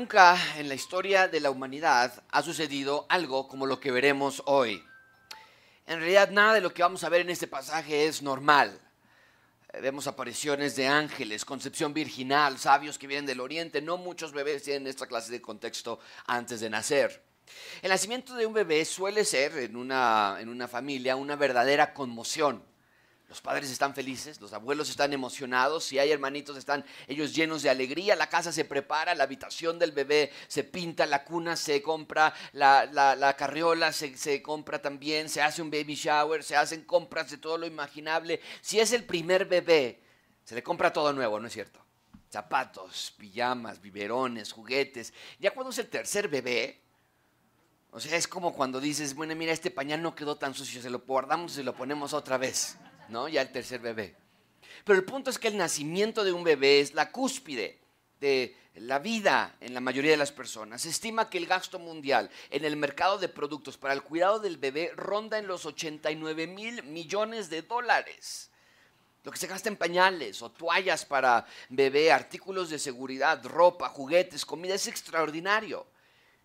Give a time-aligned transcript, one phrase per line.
[0.00, 4.82] Nunca en la historia de la humanidad ha sucedido algo como lo que veremos hoy.
[5.86, 8.80] En realidad nada de lo que vamos a ver en este pasaje es normal.
[9.74, 13.82] Eh, vemos apariciones de ángeles, concepción virginal, sabios que vienen del oriente.
[13.82, 17.22] No muchos bebés tienen esta clase de contexto antes de nacer.
[17.82, 22.64] El nacimiento de un bebé suele ser en una, en una familia una verdadera conmoción.
[23.30, 27.70] Los padres están felices, los abuelos están emocionados, si hay hermanitos están ellos llenos de
[27.70, 32.34] alegría, la casa se prepara, la habitación del bebé se pinta, la cuna se compra,
[32.54, 37.38] la, carriola se, se, compra también, se hace un baby shower, se hacen compras de
[37.38, 38.40] todo lo imaginable.
[38.62, 40.02] Si es el primer bebé,
[40.44, 41.78] se le compra todo nuevo, ¿no es cierto?
[42.32, 45.14] Zapatos, pijamas, biberones, juguetes.
[45.38, 46.80] Ya cuando es el tercer bebé,
[47.92, 50.90] o sea, es como cuando dices, bueno, mira, este pañal no quedó tan sucio, se
[50.90, 52.76] lo guardamos y lo ponemos otra vez.
[53.10, 53.28] ¿No?
[53.28, 54.16] Ya el tercer bebé.
[54.84, 57.78] Pero el punto es que el nacimiento de un bebé es la cúspide
[58.20, 60.82] de la vida en la mayoría de las personas.
[60.82, 64.56] Se estima que el gasto mundial en el mercado de productos para el cuidado del
[64.56, 68.50] bebé ronda en los 89 mil millones de dólares.
[69.22, 74.46] Lo que se gasta en pañales o toallas para bebé, artículos de seguridad, ropa, juguetes,
[74.46, 75.86] comida es extraordinario.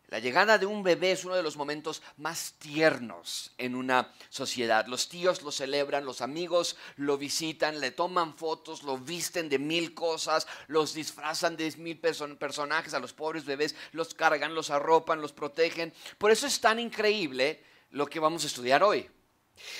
[0.09, 4.85] La llegada de un bebé es uno de los momentos más tiernos en una sociedad.
[4.85, 9.95] Los tíos lo celebran, los amigos lo visitan, le toman fotos, lo visten de mil
[9.95, 15.33] cosas, los disfrazan de mil personajes a los pobres bebés, los cargan, los arropan, los
[15.33, 15.91] protegen.
[16.19, 19.09] Por eso es tan increíble lo que vamos a estudiar hoy.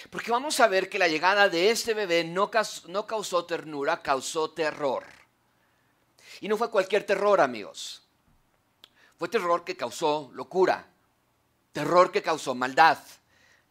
[0.10, 5.06] Porque vamos a ver que la llegada de este bebé no causó ternura, causó terror.
[6.42, 8.05] Y no fue cualquier terror, amigos.
[9.18, 10.88] Fue terror que causó locura,
[11.72, 12.98] terror que causó maldad,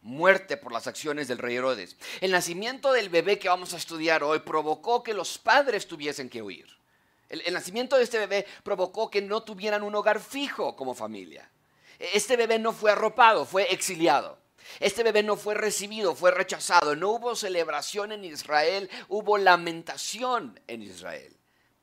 [0.01, 1.97] muerte por las acciones del rey Herodes.
[2.21, 6.41] El nacimiento del bebé que vamos a estudiar hoy provocó que los padres tuviesen que
[6.41, 6.67] huir.
[7.29, 11.49] El, el, nacimiento de este bebé provocó que no tuvieran un hogar fijo como familia.
[11.99, 14.37] Este bebé no fue arropado, fue exiliado.
[14.79, 16.95] Este bebé no fue recibido, fue rechazado.
[16.95, 21.34] No hubo celebración en Israel, hubo lamentación en Israel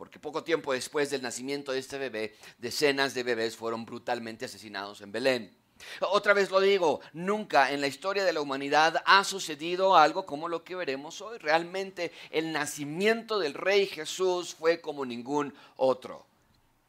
[0.03, 5.01] porque poco tiempo después del nacimiento de este bebé, decenas de bebés fueron brutalmente asesinados
[5.01, 5.57] en Belén.
[6.01, 10.49] Otra vez lo digo, nunca en la historia de la humanidad ha sucedido algo como
[10.49, 11.39] lo que veremos hoy.
[11.39, 16.27] Realmente el nacimiento del Rey Jesús fue como ningún otro.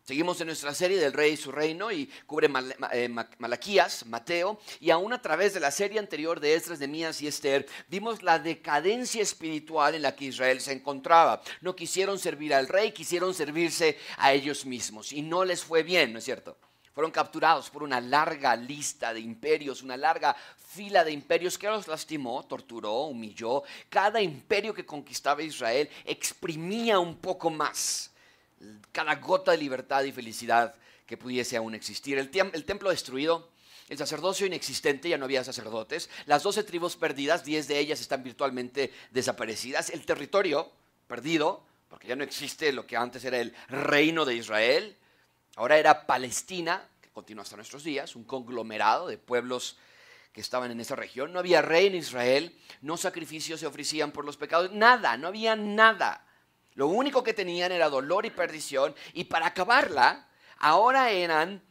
[0.06, 2.50] Seguimos en nuestra serie del Rey y su reino y cubre
[2.91, 7.28] eh, Malaquías, Mateo, y aún a través de la serie anterior de Esdras, Mías y
[7.28, 11.42] Esther, vimos la decadencia espiritual en la que Israel se encontraba.
[11.62, 16.12] No quisieron servir al rey, quisieron servirse a ellos mismos y no les fue bien,
[16.12, 16.58] ¿no es cierto?
[16.94, 20.36] Fueron capturados por una larga lista de imperios, una larga
[20.68, 23.63] fila de imperios que los lastimó, torturó, humilló.
[23.88, 28.12] Cada imperio que conquistaba Israel exprimía un poco más
[28.91, 30.75] cada gota de libertad y felicidad
[31.06, 32.18] que pudiese aún existir.
[32.18, 33.50] El, templo destruido,
[33.90, 38.24] el sacerdocio inexistente, ya no había sacerdotes, las doce tribus perdidas, diez de ellas están
[38.24, 40.72] virtualmente desaparecidas, el territorio
[41.07, 44.97] perdido, porque ya no existe lo que antes era el reino de Israel,
[45.56, 49.78] ahora era Palestina, que continúa hasta nuestros días, un conglomerado de pueblos
[50.31, 51.31] que estaban en esa región.
[51.31, 55.56] No había rey en Israel, no sacrificios se ofrecían por los pecados, nada, no había
[55.56, 56.22] nada.
[56.75, 61.61] Lo único que tenían era dolor y perdición y para acabarla, ahora eran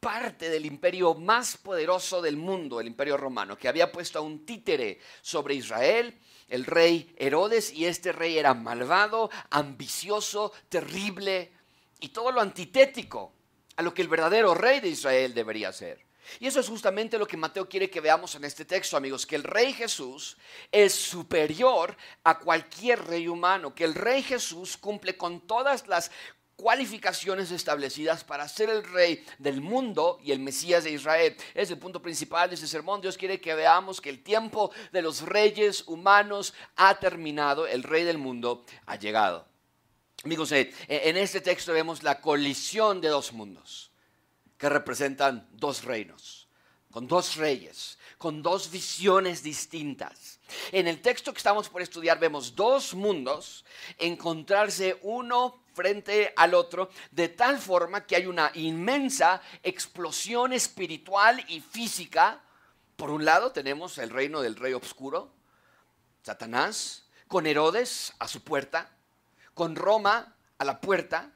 [0.00, 4.46] parte del imperio más poderoso del mundo, el imperio romano, que había puesto a un
[4.46, 6.16] títere sobre Israel,
[6.48, 11.50] el rey Herodes, y este rey era malvado, ambicioso, terrible
[11.98, 13.32] y todo lo antitético
[13.74, 16.05] a lo que el verdadero rey de Israel debería ser.
[16.40, 19.36] Y eso es justamente lo que Mateo quiere que veamos en este texto, amigos, que
[19.36, 20.36] el rey Jesús
[20.70, 26.10] es superior a cualquier rey humano, que el rey Jesús cumple con todas las
[26.56, 31.36] cualificaciones establecidas para ser el rey del mundo y el Mesías de Israel.
[31.54, 33.00] Es el punto principal de este sermón.
[33.00, 38.04] Dios quiere que veamos que el tiempo de los reyes humanos ha terminado, el rey
[38.04, 39.46] del mundo ha llegado.
[40.24, 43.92] Amigos, eh, en este texto vemos la colisión de dos mundos
[44.58, 46.48] que representan dos reinos,
[46.90, 50.40] con dos reyes, con dos visiones distintas.
[50.72, 53.64] En el texto que estamos por estudiar vemos dos mundos
[53.98, 61.60] encontrarse uno frente al otro, de tal forma que hay una inmensa explosión espiritual y
[61.60, 62.42] física.
[62.96, 65.34] Por un lado tenemos el reino del rey oscuro,
[66.22, 68.96] Satanás, con Herodes a su puerta,
[69.52, 71.35] con Roma a la puerta,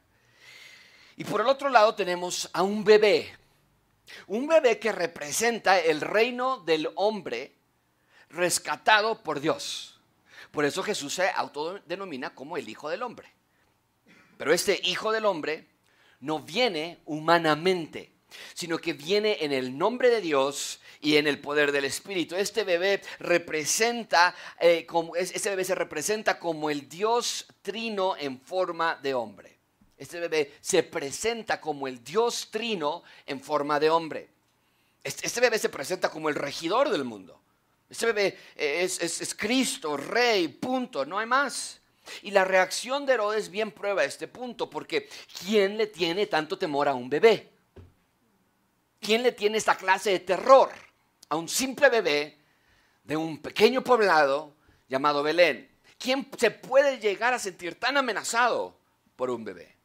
[1.20, 3.30] y por el otro lado tenemos a un bebé,
[4.26, 7.52] un bebé que representa el reino del hombre
[8.30, 10.00] rescatado por Dios.
[10.50, 13.30] Por eso Jesús se autodenomina como el Hijo del Hombre.
[14.38, 15.68] Pero este Hijo del Hombre
[16.20, 18.14] no viene humanamente,
[18.54, 22.34] sino que viene en el nombre de Dios y en el poder del Espíritu.
[22.34, 28.94] Este bebé representa, eh, como, este bebé se representa como el Dios trino en forma
[29.02, 29.59] de hombre.
[30.00, 34.30] Este bebé se presenta como el Dios trino en forma de hombre.
[35.04, 37.38] Este, este bebé se presenta como el regidor del mundo.
[37.86, 41.82] Este bebé es, es Cristo, rey, punto, no hay más.
[42.22, 45.06] Y la reacción de Herodes bien prueba este punto, porque
[45.38, 47.50] ¿quién le tiene tanto temor a un bebé?
[49.00, 50.70] ¿Quién le tiene esta clase de terror
[51.28, 52.38] a un simple bebé
[53.04, 54.54] de un pequeño poblado
[54.88, 55.70] llamado Belén?
[55.98, 58.78] ¿Quién se puede llegar a sentir tan amenazado
[59.14, 59.79] por un bebé?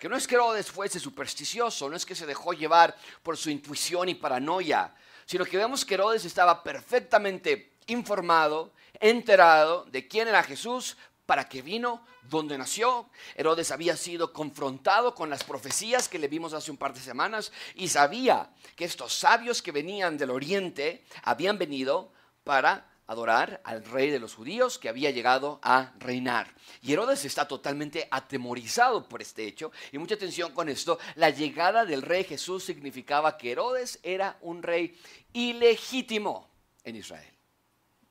[0.00, 3.50] Porque no es que Herodes fuese supersticioso, no es que se dejó llevar por su
[3.50, 4.94] intuición y paranoia,
[5.26, 11.60] sino que vemos que Herodes estaba perfectamente informado, enterado de quién era Jesús, para qué
[11.60, 13.10] vino, dónde nació.
[13.34, 17.52] Herodes había sido confrontado con las profecías que le vimos hace un par de semanas
[17.74, 22.10] y sabía que estos sabios que venían del oriente habían venido
[22.42, 26.54] para adorar al rey de los judíos que había llegado a reinar.
[26.80, 29.72] Y Herodes está totalmente atemorizado por este hecho.
[29.90, 34.62] Y mucha atención con esto, la llegada del rey Jesús significaba que Herodes era un
[34.62, 34.96] rey
[35.32, 36.48] ilegítimo
[36.84, 37.34] en Israel.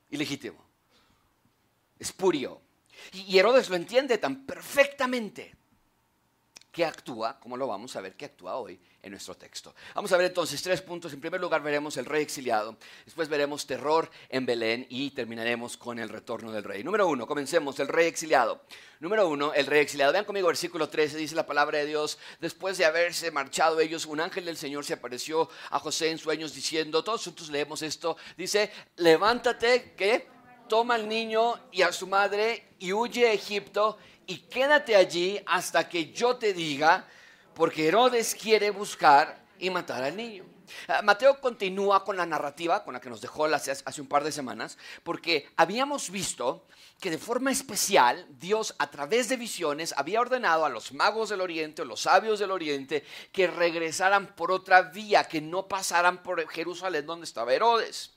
[0.10, 0.62] Ilegítimo.
[1.98, 2.62] Espurio
[3.13, 5.56] y Herodes lo entiende tan perfectamente
[6.80, 9.76] que actúa, como lo vamos a ver que actúa hoy en nuestro texto.
[9.96, 11.12] Vamos a ver entonces tres puntos.
[11.12, 16.00] En primer lugar veremos el rey exiliado, después veremos terror en Belén y terminaremos con
[16.00, 16.81] el retorno del rey.
[16.81, 18.62] Número uno, comencemos, el rey exiliado.
[19.02, 20.14] Número uno, el rey exiliado.
[20.14, 24.22] Vean conmigo versículo 13, dice la palabra de Dios, después de haberse marchado ellos, un
[24.22, 28.72] ángel del Señor se apareció a José en sueños diciendo, todos nosotros leemos esto, dice,
[28.96, 30.30] levántate, ¿qué?
[30.70, 33.98] toma al niño y a su madre y huye a Egipto
[34.30, 37.04] y quédate allí hasta que yo te diga,
[37.56, 40.46] porque Herodes quiere buscar y matar al niño.
[40.88, 44.24] Ah, Mateo continúa con la narrativa con la que nos dejó hace, hace un par
[44.24, 46.68] de semanas, porque habíamos visto
[47.02, 51.42] que de forma especial Dios a través de visiones había ordenado a los magos del
[51.42, 56.48] oriente, o los sabios del oriente, que regresaran por otra vía, que no pasaran por
[56.48, 58.12] Jerusalén donde estaba Herodes.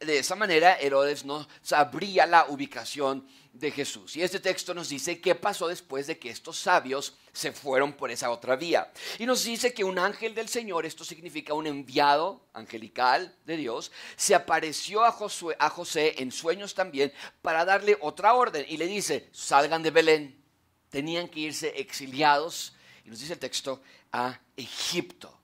[0.00, 4.16] De esa manera Herodes no sabría la ubicación de Jesús.
[4.16, 8.10] Y este texto nos dice qué pasó después de que estos sabios se fueron por
[8.10, 8.92] esa otra vía.
[9.18, 13.90] Y nos dice que un ángel del Señor, esto significa un enviado angelical de Dios,
[14.16, 17.12] se apareció a, a José en sueños también
[17.42, 20.44] para darle otra orden y le dice, salgan de Belén.
[20.90, 22.74] Tenían que irse exiliados,
[23.04, 25.36] y nos dice el texto, a Egipto.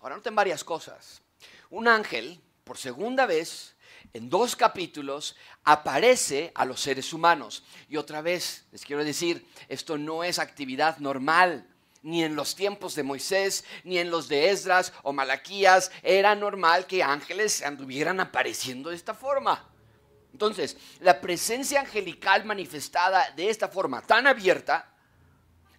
[0.00, 1.22] Ahora noten varias cosas.
[1.70, 3.71] Un ángel, por segunda vez,
[4.12, 7.64] en dos capítulos aparece a los seres humanos.
[7.88, 11.66] Y otra vez, les quiero decir, esto no es actividad normal.
[12.02, 16.86] Ni en los tiempos de Moisés, ni en los de Esdras o Malaquías era normal
[16.86, 19.68] que ángeles anduvieran apareciendo de esta forma.
[20.32, 24.91] Entonces, la presencia angelical manifestada de esta forma tan abierta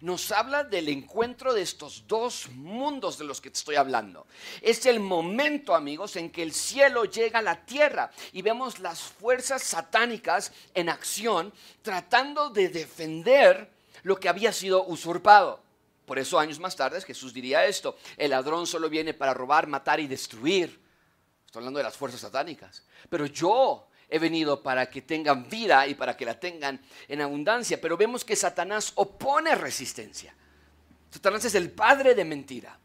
[0.04, 4.26] nos habla del encuentro de estos dos mundos de los que te estoy hablando.
[4.60, 9.00] Es el momento, amigos, en que el cielo llega a la tierra y vemos las
[9.00, 13.70] fuerzas satánicas en acción tratando de defender
[14.02, 15.62] lo que había sido usurpado.
[16.04, 20.00] Por eso años más tarde Jesús diría esto, el ladrón solo viene para robar, matar
[20.00, 20.82] y destruir.
[21.46, 22.82] Estoy hablando de las fuerzas satánicas.
[23.08, 27.80] Pero yo he venido para que tengan vida y para que la tengan en abundancia.
[27.80, 30.32] Pero vemos que Satanás opone resistencia.
[31.10, 32.78] Satanás es el padre de mentira,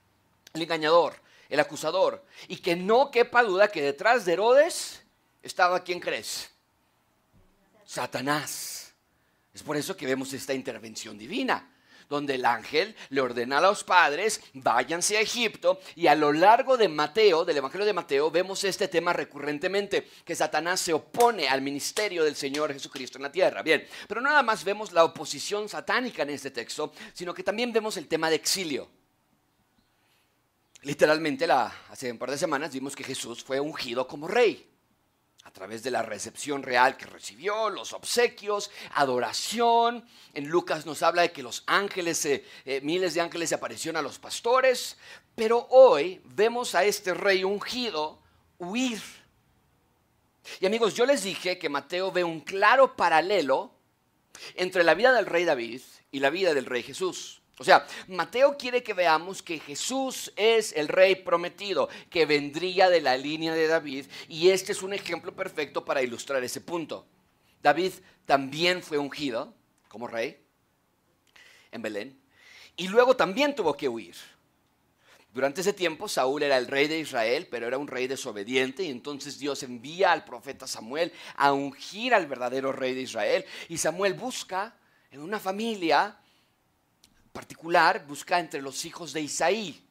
[0.56, 1.14] el engañador,
[1.48, 2.26] el acusador.
[2.48, 5.04] Y que no quepa duda que detrás de Herodes
[5.44, 6.50] estaba, ¿quién crees?
[7.86, 8.92] Satanás.
[9.54, 11.70] Es por eso que vemos esta intervención divina
[12.10, 16.76] donde el ángel le ordena a los padres, váyanse a Egipto, y a lo largo
[16.76, 21.62] de Mateo, del Evangelio de Mateo, vemos este tema recurrentemente, que Satanás se opone al
[21.62, 23.62] ministerio del Señor Jesucristo en la tierra.
[23.62, 27.96] Bien, pero nada más vemos la oposición satánica en este texto, sino que también vemos
[27.98, 28.90] el tema de exilio.
[30.82, 34.69] Literalmente, la, hace un par de semanas vimos que Jesús fue ungido como rey
[35.44, 40.06] a través de la recepción real que recibió, los obsequios, adoración.
[40.34, 43.98] En Lucas nos habla de que los ángeles, eh, eh, miles de ángeles se aparecieron
[43.98, 44.98] a los pastores,
[45.36, 48.20] pero hoy vemos a este rey ungido
[48.58, 49.02] huir.
[50.60, 53.72] Y amigos, yo les dije que Mateo ve un claro paralelo
[54.56, 55.82] entre la vida del rey David
[56.12, 57.39] y la vida del rey Jesús.
[57.60, 63.02] O sea, Mateo quiere que veamos que Jesús es el rey prometido, que vendría de
[63.02, 67.06] la línea de David, y este es un ejemplo perfecto para ilustrar ese punto.
[67.62, 67.92] David
[68.26, 69.54] también fue ungido
[69.90, 70.42] como rey
[71.72, 72.18] en Belén,
[72.78, 74.16] y luego también tuvo que huir.
[75.34, 78.90] Durante ese tiempo Saúl era el rey de Israel, pero era un rey desobediente y
[78.90, 84.16] entonces Dios envía al profeta Samuel a ungir al verdadero rey de Israel y Samuel
[84.16, 84.76] busca
[85.12, 86.18] en una familia
[87.32, 89.86] particular, busca entre los hijos de Isaí.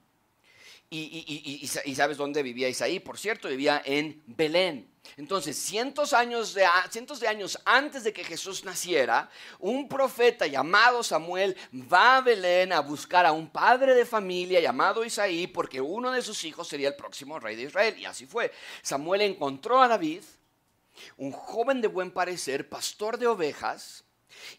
[0.90, 4.90] Y, sabes dónde vivía Isaí, por cierto, vivía en Belén.
[5.16, 9.28] Entonces, cientos, años de, cientos de años antes de que Jesús naciera,
[9.58, 11.56] un profeta llamado Samuel
[11.92, 16.22] va a Belén a buscar a un padre de familia llamado Isaí, porque uno de
[16.22, 17.98] sus hijos sería el próximo rey de Israel.
[17.98, 18.50] Y así fue.
[18.82, 20.22] Samuel encontró a David,
[21.16, 24.04] un joven de buen parecer, pastor de ovejas,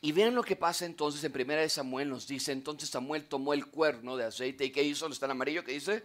[0.01, 3.53] y vean lo que pasa entonces en primera de Samuel, nos dice, entonces Samuel tomó
[3.53, 5.07] el cuerno de aceite y ¿qué hizo?
[5.07, 5.63] ¿No está en amarillo?
[5.63, 6.03] ¿Qué dice?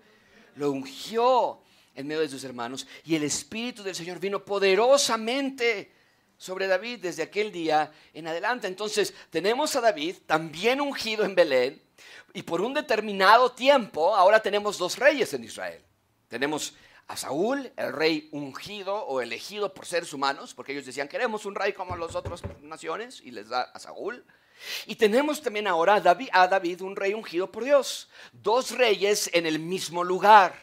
[0.56, 1.61] Lo ungió
[1.94, 5.92] en medio de sus hermanos y el Espíritu del Señor vino poderosamente
[6.37, 8.66] sobre David desde aquel día en adelante.
[8.66, 11.83] Entonces tenemos a David también ungido en Belén
[12.33, 15.80] y por un determinado tiempo ahora tenemos dos reyes en Israel.
[16.28, 16.75] Tenemos
[17.06, 21.54] a Saúl, el rey ungido o elegido por seres humanos, porque ellos decían, queremos un
[21.54, 24.25] rey como las otras naciones, y les da a Saúl.
[24.87, 28.08] Y tenemos también ahora a David, a David, un rey ungido por Dios.
[28.32, 30.54] Dos reyes en el mismo lugar.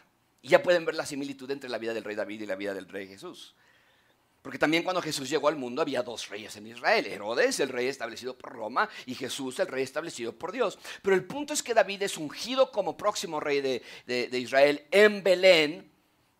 [0.41, 2.73] Y ya pueden ver la similitud entre la vida del rey David y la vida
[2.73, 3.53] del rey Jesús.
[4.41, 7.05] Porque también cuando Jesús llegó al mundo había dos reyes en Israel.
[7.05, 10.79] Herodes, el rey establecido por Roma, y Jesús, el rey establecido por Dios.
[11.03, 15.21] Pero el punto es que David es ungido como próximo rey de, de Israel en
[15.21, 15.90] Belén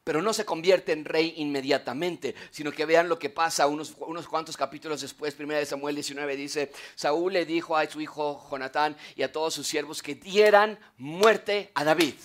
[0.04, 4.28] pero no se convierte en rey inmediatamente, sino que vean lo que pasa unos, unos
[4.28, 9.24] cuantos capítulos después, 1 Samuel 19 dice, Saúl le dijo a su hijo Jonatán y
[9.24, 12.16] a todos sus siervos que dieran muerte a David.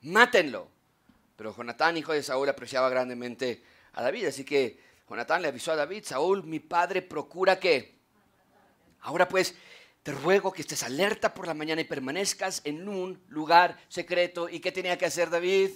[0.00, 0.68] Mátenlo.
[1.36, 3.62] Pero Jonatán, hijo de Saúl, apreciaba grandemente
[3.92, 7.98] a David, así que Jonatán le avisó a David, Saúl, mi padre procura que...
[9.00, 9.54] Ahora pues,
[10.02, 14.48] te ruego que estés alerta por la mañana y permanezcas en un lugar secreto.
[14.48, 15.70] ¿Y qué tenía que hacer David?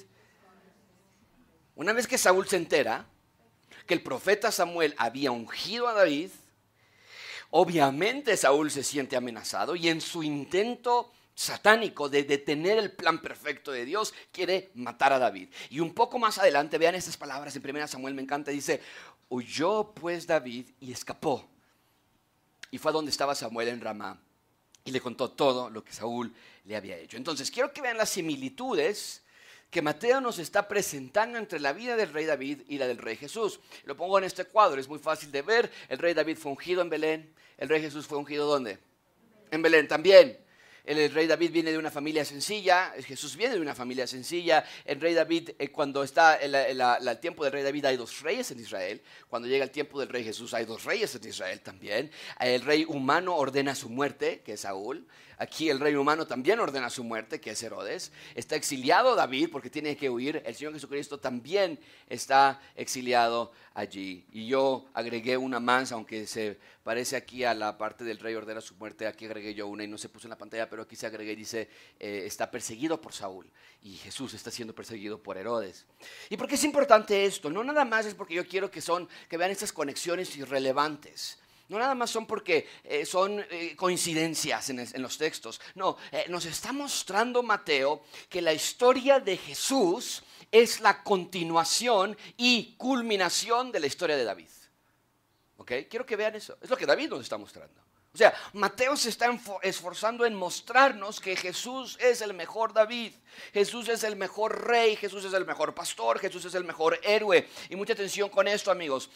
[1.74, 3.06] Una vez que Saúl se entera
[3.86, 6.30] que el profeta Samuel había ungido a David,
[7.50, 13.72] obviamente Saúl se siente amenazado y en su intento satánico de detener el plan perfecto
[13.72, 15.48] de Dios, quiere matar a David.
[15.70, 18.80] Y un poco más adelante, vean estas palabras en 1 Samuel, me encanta, dice,
[19.28, 21.48] huyó pues David y escapó.
[22.70, 24.20] Y fue a donde estaba Samuel en Ramá
[24.84, 27.16] y le contó todo lo que Saúl le había hecho.
[27.16, 29.21] Entonces, quiero que vean las similitudes
[29.72, 33.16] que Mateo nos está presentando entre la vida del rey David y la del rey
[33.16, 33.58] Jesús.
[33.84, 35.72] Lo pongo en este cuadro, es muy fácil de ver.
[35.88, 38.78] El rey David fue ungido en Belén, el rey Jesús fue ungido ¿dónde?
[39.50, 40.38] En Belén también.
[40.84, 44.62] El, rey David viene de una familia sencilla, Jesús viene de una familia sencilla.
[44.84, 48.60] El rey David, eh, cuando está el tiempo del rey David, hay dos reyes en
[48.60, 49.00] Israel.
[49.28, 52.10] Cuando llega el tiempo del rey Jesús, hay dos reyes en Israel también.
[52.38, 55.06] El rey humano ordena su muerte, que es Saúl.
[55.38, 58.12] Aquí el rey humano también ordena su muerte, que es Herodes.
[58.34, 60.42] Está exiliado David porque tiene que huir.
[60.44, 64.24] El Señor Jesucristo también está exiliado allí.
[64.32, 68.60] Y yo agregué una más, aunque se parece aquí a la parte del rey ordena
[68.60, 69.06] su muerte.
[69.06, 71.32] Aquí agregué yo una y no se puso en la pantalla, pero aquí se agregué
[71.32, 73.50] y dice, eh, está perseguido por Saúl.
[73.82, 75.86] Y Jesús está siendo perseguido por Herodes.
[76.30, 77.50] ¿Y por qué es importante esto?
[77.50, 81.41] No nada más es porque yo quiero que, son, que vean estas conexiones irrelevantes.
[81.68, 85.60] No nada más son porque eh, son eh, coincidencias en, los textos.
[85.74, 85.96] No,
[86.28, 93.80] nos está mostrando Mateo que la historia de Jesús es la continuación y culminación de
[93.80, 94.50] la historia de David.
[95.56, 95.72] ¿Ok?
[95.88, 96.58] Quiero que vean eso.
[96.60, 97.81] Es lo que David nos está mostrando.
[98.14, 103.14] O sea, Mateo se está esforzando en mostrarnos que Jesús es el mejor David,
[103.54, 107.48] Jesús es el mejor rey, Jesús es el mejor pastor, Jesús es el mejor héroe.
[107.70, 109.08] Y mucha atención con esto, amigos.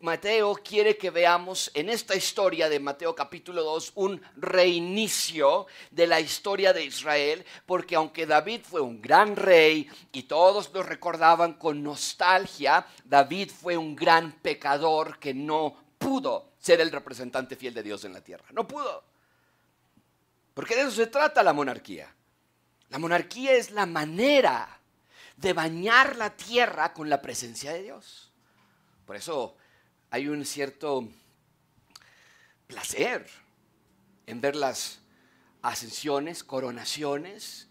[0.00, 6.20] Mateo quiere que veamos en esta historia de Mateo capítulo 2 un reinicio de la
[6.20, 11.82] historia de Israel, porque aunque David fue un gran rey y todos lo recordaban con
[11.82, 18.06] nostalgia, David fue un gran pecador que no pudo ser el representante fiel de Dios
[18.06, 18.46] en la tierra.
[18.52, 19.04] No pudo.
[20.54, 22.10] Porque de eso se trata la monarquía.
[22.88, 24.80] La monarquía es la manera
[25.36, 28.32] de bañar la tierra con la presencia de Dios.
[29.04, 29.58] Por eso
[30.08, 31.06] hay un cierto
[32.66, 33.28] placer
[34.24, 35.00] en ver las
[35.60, 37.68] ascensiones, coronaciones,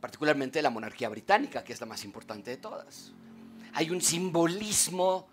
[0.00, 3.12] particularmente de la monarquía británica, que es la más importante de todas.
[3.74, 5.28] Hay un simbolismo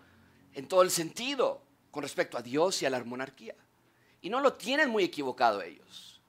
[0.54, 3.54] en todo el sentido con respecto a Dios y a la monarquía.
[4.22, 6.20] Y no lo tienen muy equivocado ellos.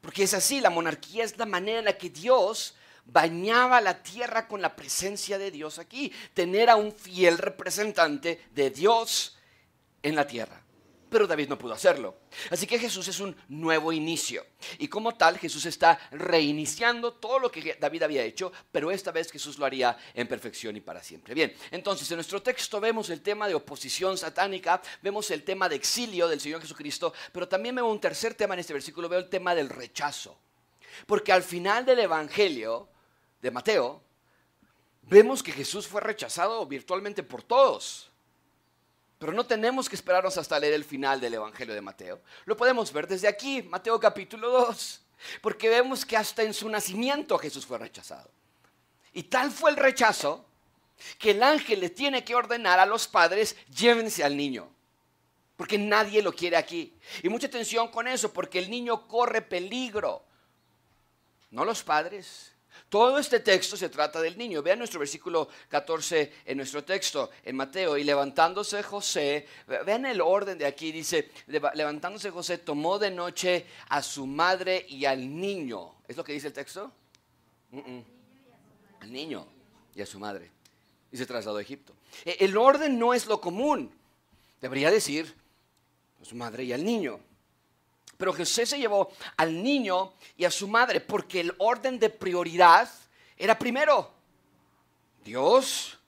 [0.00, 2.74] Porque es así, la monarquía es la manera en la que Dios
[3.04, 6.12] bañaba la tierra con la presencia de Dios aquí.
[6.34, 9.36] Tener a un fiel representante de Dios
[10.02, 10.59] en la tierra.
[11.10, 12.16] Pero David no pudo hacerlo.
[12.50, 14.46] Así que Jesús es un nuevo inicio.
[14.78, 19.30] Y como tal, Jesús está reiniciando todo lo que David había hecho, pero esta vez
[19.30, 21.34] Jesús lo haría en perfección y para siempre.
[21.34, 25.76] Bien, entonces en nuestro texto vemos el tema de oposición satánica, vemos el tema de
[25.76, 29.28] exilio del Señor Jesucristo, pero también vemos un tercer tema en este versículo, veo el
[29.28, 30.38] tema del rechazo.
[31.06, 32.88] Porque al final del Evangelio
[33.42, 34.02] de Mateo,
[35.02, 38.09] vemos que Jesús fue rechazado virtualmente por todos.
[39.20, 42.22] Pero no tenemos que esperarnos hasta leer el final del Evangelio de Mateo.
[42.46, 45.02] Lo podemos ver desde aquí, Mateo capítulo 2,
[45.42, 48.30] porque vemos que hasta en su nacimiento Jesús fue rechazado.
[49.12, 50.46] Y tal fue el rechazo
[51.18, 54.70] que el ángel le tiene que ordenar a los padres, llévense al niño,
[55.58, 56.96] porque nadie lo quiere aquí.
[57.22, 60.24] Y mucha atención con eso, porque el niño corre peligro.
[61.50, 62.49] No los padres,
[62.90, 64.62] todo este texto se trata del niño.
[64.62, 67.96] Vean nuestro versículo 14 en nuestro texto, en Mateo.
[67.96, 69.46] Y levantándose José,
[69.86, 75.04] vean el orden de aquí, dice, levantándose José tomó de noche a su madre y
[75.04, 75.94] al niño.
[76.08, 76.90] ¿Es lo que dice el texto?
[79.00, 79.46] Al niño
[79.94, 80.50] y a su madre.
[81.12, 81.94] Y se trasladó a Egipto.
[82.24, 83.94] E, el orden no es lo común.
[84.60, 85.32] Debería decir
[86.20, 87.20] a su madre y al niño.
[88.20, 92.86] Pero José se llevó al niño y a su madre porque el orden de prioridad
[93.34, 94.12] era primero
[95.24, 95.98] Dios,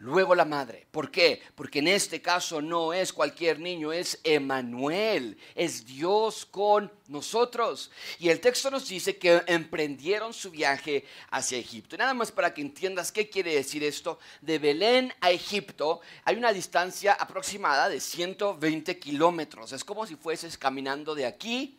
[0.00, 0.86] luego la madre.
[0.90, 1.42] ¿Por qué?
[1.54, 7.90] Porque en este caso no es cualquier niño, es Emanuel, es Dios con nosotros.
[8.18, 11.94] Y el texto nos dice que emprendieron su viaje hacia Egipto.
[11.94, 16.36] Y nada más para que entiendas qué quiere decir esto, de Belén a Egipto hay
[16.36, 19.72] una distancia aproximada de 120 kilómetros.
[19.72, 21.76] Es como si fueses caminando de aquí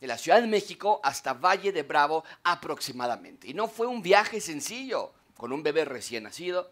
[0.00, 3.48] de la Ciudad de México hasta Valle de Bravo aproximadamente.
[3.48, 6.70] Y no fue un viaje sencillo, con un bebé recién nacido,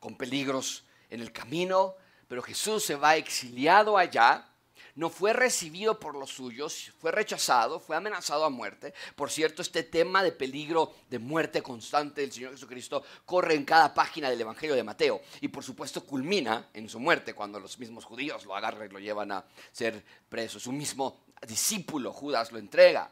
[0.00, 1.94] con peligros en el camino,
[2.26, 4.46] pero Jesús se va exiliado allá,
[4.94, 8.92] no fue recibido por los suyos, fue rechazado, fue amenazado a muerte.
[9.14, 13.94] Por cierto, este tema de peligro de muerte constante del Señor Jesucristo corre en cada
[13.94, 18.04] página del Evangelio de Mateo y por supuesto culmina en su muerte cuando los mismos
[18.04, 20.58] judíos lo agarran y lo llevan a ser preso.
[20.58, 23.10] Su mismo discípulo Judas lo entrega.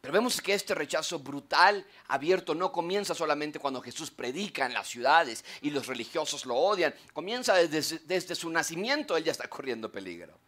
[0.00, 4.88] Pero vemos que este rechazo brutal, abierto, no comienza solamente cuando Jesús predica en las
[4.88, 6.94] ciudades y los religiosos lo odian.
[7.12, 10.38] Comienza desde, su nacimiento, él ya está corriendo peligro.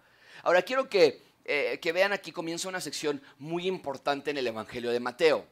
[0.45, 4.91] Ahora quiero que, eh, que vean aquí, comienza una sección muy importante en el Evangelio
[4.91, 5.47] de Mateo.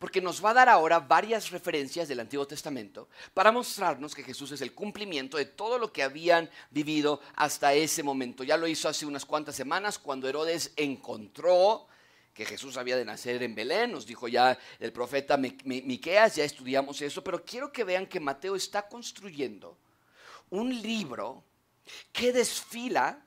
[0.00, 4.50] Porque nos va a dar ahora varias referencias del Antiguo Testamento para mostrarnos que Jesús
[4.52, 8.44] es el cumplimiento de todo lo que habían vivido hasta ese momento.
[8.44, 11.86] Ya lo hizo hace unas cuantas semanas cuando Herodes encontró
[12.38, 17.02] que Jesús había de nacer en Belén, nos dijo ya el profeta Miqueas, ya estudiamos
[17.02, 19.76] eso, pero quiero que vean que Mateo está construyendo
[20.50, 21.42] un libro
[22.12, 23.20] que desfila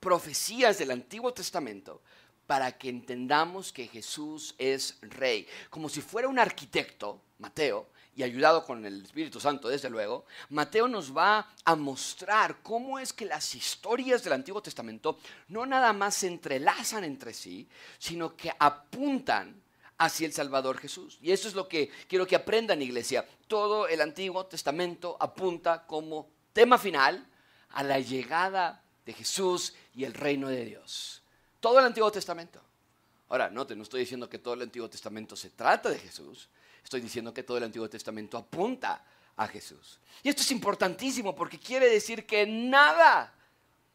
[0.00, 2.02] profecías del Antiguo Testamento
[2.48, 8.64] para que entendamos que Jesús es rey, como si fuera un arquitecto, Mateo, y ayudado
[8.64, 13.54] con el Espíritu Santo, desde luego, Mateo nos va a mostrar cómo es que las
[13.54, 19.60] historias del Antiguo Testamento no nada más se entrelazan entre sí, sino que apuntan
[19.98, 21.18] hacia el Salvador Jesús.
[21.20, 23.26] Y eso es lo que quiero que aprendan, iglesia.
[23.48, 27.26] Todo el Antiguo Testamento apunta como tema final
[27.70, 31.22] a la llegada de Jesús y el reino de Dios.
[31.60, 32.62] Todo el Antiguo Testamento.
[33.28, 36.48] Ahora, no, no estoy diciendo que todo el Antiguo Testamento se trata de Jesús,
[36.86, 39.02] Estoy diciendo que todo el Antiguo Testamento apunta
[39.34, 39.98] a Jesús.
[40.22, 43.34] Y esto es importantísimo porque quiere decir que nada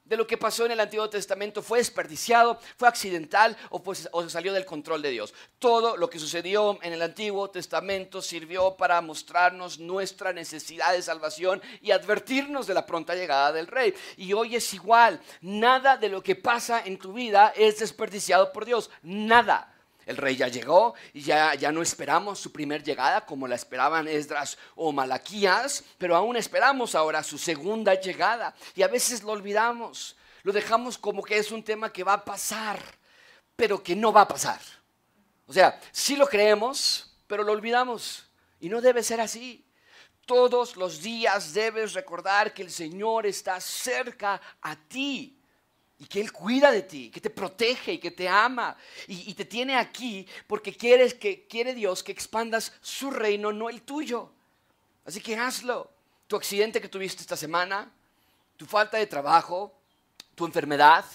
[0.03, 4.23] de lo que pasó en el Antiguo Testamento fue desperdiciado, fue accidental o, pues, o,
[4.23, 5.33] se salió del control de Dios.
[5.57, 11.61] Todo lo que sucedió en el Antiguo Testamento sirvió para mostrarnos nuestra necesidad de salvación
[11.81, 13.93] y advertirnos de la pronta llegada del Rey.
[14.17, 18.65] Y hoy es igual, nada de lo que pasa en tu vida es desperdiciado por
[18.65, 19.70] Dios, nada.
[20.05, 24.07] El rey ya llegó y ya, ya no esperamos su primer llegada como la esperaban
[24.07, 28.53] Esdras o Malaquías, pero aún esperamos ahora su segunda llegada.
[28.75, 32.25] Y a veces lo olvidamos, lo dejamos como que es un tema que va a
[32.25, 32.79] pasar,
[33.55, 34.59] pero que no va a pasar.
[35.45, 38.25] O sea, sí lo creemos, pero lo olvidamos.
[38.59, 39.65] Y no debe ser así.
[40.25, 45.40] Todos los días debes recordar que el Señor está cerca a ti
[46.01, 49.45] y que Él cuida de ti, que te protege y que te ama y, te
[49.45, 54.31] tiene aquí porque quieres que, quiere Dios que expandas su reino, no el tuyo.
[55.05, 55.91] Así que hazlo.
[56.25, 57.91] Tu accidente que tuviste esta semana,
[58.57, 59.77] tu falta de trabajo,
[60.33, 61.05] tu enfermedad,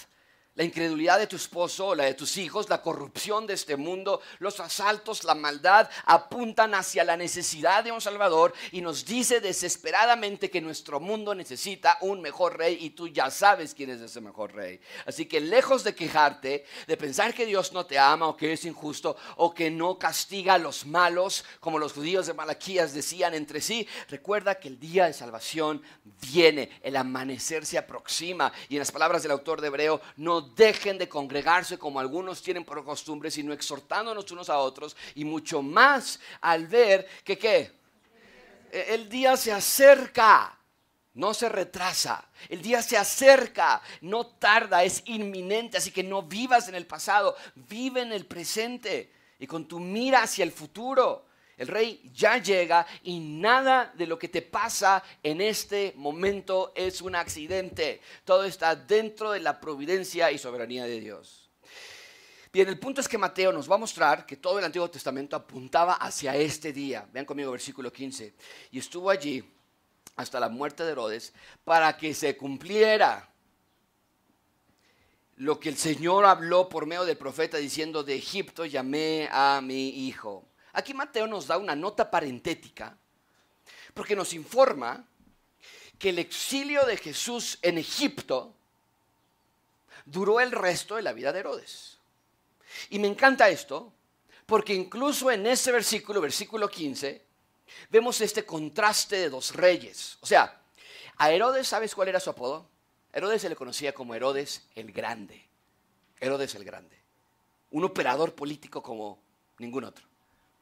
[0.57, 4.59] la incredulidad de tu esposo, la de tus hijos, la corrupción de este mundo, los
[4.59, 10.63] asaltos, la maldad, apuntan hacia la necesidad de un Salvador y nos dice desesperadamente que
[10.63, 14.81] nuestro mundo necesita un mejor rey y tú ya sabes quién es ese mejor rey.
[15.05, 18.65] Así que lejos de quejarte, de pensar que Dios no te ama o que es
[18.65, 23.61] injusto o que no castiga a los malos, como los judíos de Malaquías decían entre
[23.61, 25.83] sí, recuerda que el día de salvación
[26.33, 30.99] viene, el amanecer se aproxima y en las palabras del autor de Hebreo, no dejen
[30.99, 36.21] de congregarse como algunos tienen por costumbre, sino exhortándonos unos a otros y mucho más
[36.41, 37.73] al ver que qué?
[38.71, 40.59] E, el día se acerca,
[41.15, 42.29] no se retrasa.
[42.49, 47.37] El día se acerca, no tarda, es inminente, así que no vivas en el pasado,
[47.55, 51.27] vive en el presente y con tu mira hacia el futuro.
[51.57, 57.01] El rey ya llega y nada de lo que te pasa en este momento es
[57.01, 58.03] un accidente.
[58.25, 61.51] Todo está dentro de la providencia y soberanía de Dios.
[62.53, 65.35] Bien, el punto es que Mateo nos va a mostrar que todo el Antiguo Testamento
[65.35, 67.09] apuntaba hacia este día.
[67.13, 68.35] Vean conmigo versículo 15.
[68.71, 69.43] Y estuvo allí
[70.17, 71.33] hasta la muerte de Herodes
[71.65, 73.31] para que se cumpliera
[75.37, 80.07] lo que el Señor habló por medio del profeta diciendo, de Egipto llamé a mi
[80.07, 80.49] hijo.
[80.77, 82.95] Aquí Mateo nos da una nota parentética
[83.95, 85.09] porque nos informa
[85.99, 88.53] que el exilio de Jesús en Egipto
[90.05, 91.97] duró el resto de la vida de Herodes.
[92.91, 93.91] Y me encanta esto
[94.45, 97.25] porque incluso en ese versículo, versículo 15,
[97.89, 100.19] vemos este contraste de dos reyes.
[100.21, 100.61] O sea,
[101.17, 102.69] a Herodes, ¿sabes cuál era su apodo?
[103.15, 105.43] Herodes se le conocía como Herodes el Grande.
[106.21, 107.01] Herodes el Grande.
[107.71, 109.19] Un operador político como
[109.57, 110.07] ningún otro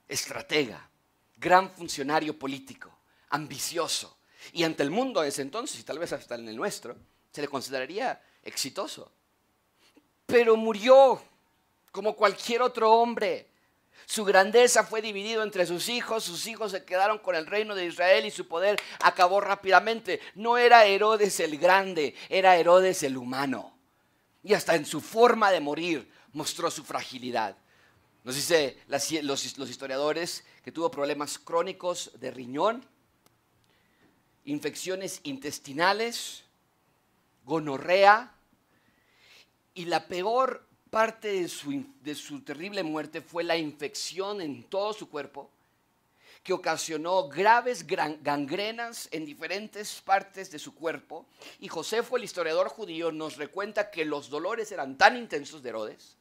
[0.08, 0.88] estratega,
[1.36, 2.96] gran funcionario político,
[3.30, 4.18] ambicioso.
[4.52, 6.96] Y ante el mundo de ese entonces, y tal vez hasta en el nuestro,
[7.30, 9.10] se le consideraría exitoso.
[10.26, 11.22] Pero murió
[11.90, 13.50] como cualquier otro hombre.
[14.06, 17.86] Su grandeza fue dividido entre sus hijos, sus hijos se quedaron con el reino de
[17.86, 20.20] Israel y su poder acabó rápidamente.
[20.34, 23.78] No era Herodes el grande, era Herodes el humano.
[24.42, 27.56] Y hasta en su forma de morir mostró su fragilidad.
[28.24, 32.82] Nos dice los, historiadores que tuvo problemas crónicos de riñón,
[34.46, 36.42] infecciones intestinales,
[37.44, 38.32] gonorrea,
[39.74, 41.46] y la peor parte
[42.02, 45.50] de su, terrible muerte fue la infección en todo su cuerpo,
[46.42, 51.26] que ocasionó graves gangrenas en diferentes partes de su cuerpo.
[51.60, 56.16] Y Josefo, el historiador judío, nos recuenta que los dolores eran tan intensos de Herodes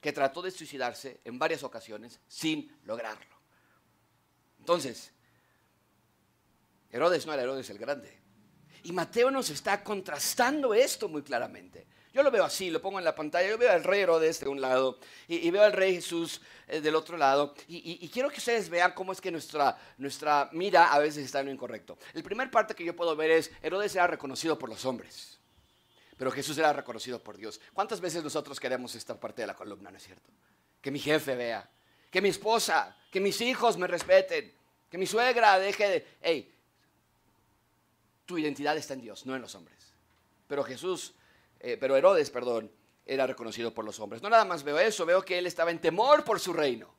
[0.00, 3.36] que trató de suicidarse en varias ocasiones sin lograrlo.
[4.58, 5.12] Entonces,
[6.90, 8.18] Herodes no era Herodes el Grande.
[8.82, 11.86] Y Mateo nos está contrastando esto muy claramente.
[12.12, 14.48] Yo lo veo así, lo pongo en la pantalla, yo veo al rey Herodes de
[14.48, 17.54] un lado y, veo al rey Jesús eh, del otro lado.
[17.68, 21.46] Y, quiero que ustedes vean cómo es que nuestra, nuestra mira a veces está en
[21.46, 21.98] lo incorrecto.
[22.14, 25.39] El primer parte que yo puedo ver es, Herodes era reconocido por los hombres
[26.20, 27.58] pero Jesús era reconocido por Dios.
[27.72, 30.28] ¿Cuántas veces nosotros queremos esta parte de la columna, no es cierto?
[30.82, 31.66] Que mi jefe vea,
[32.10, 34.52] que mi esposa, que mis hijos me respeten,
[34.90, 36.06] que mi suegra deje de...
[36.20, 36.54] Hey,
[38.26, 39.94] tu identidad está en Dios, no en los hombres.
[40.46, 41.14] Pero Jesús,
[41.58, 42.70] eh, pero Herodes, perdón,
[43.06, 44.20] era reconocido por los hombres.
[44.20, 46.94] No nada más veo eso, veo que él estaba en temor por su reino.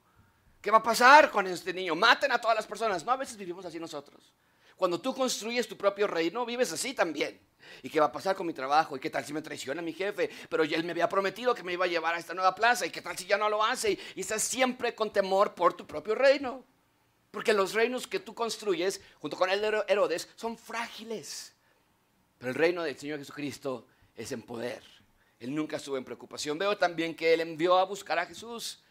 [0.60, 1.94] ¿Qué va a pasar con este niño?
[1.94, 3.06] Maten a todas las personas.
[3.06, 4.34] No, a veces vivimos así nosotros.
[4.82, 7.40] Cuando tú construyes tu propio reino, vives así también.
[7.84, 8.98] ¿Y qué va a pasar con mi trabajo?
[8.98, 10.28] ¿Y qué tal si me traiciona mi jefe?
[10.50, 12.84] Pero él me había prometido que me iba a llevar a esta nueva plaza.
[12.88, 13.92] ¿Y qué tal si ya no lo hace?
[14.16, 16.66] Y, estás siempre con temor por tu propio reino.
[17.30, 21.54] Porque los reinos que tú construyes, junto con el de Herodes, son frágiles.
[22.40, 24.82] Pero el reino del Señor Jesucristo es en poder.
[25.40, 26.58] Él nunca estuvo en preocupación.
[26.58, 28.82] Veo también que Él envió a buscar a Jesús.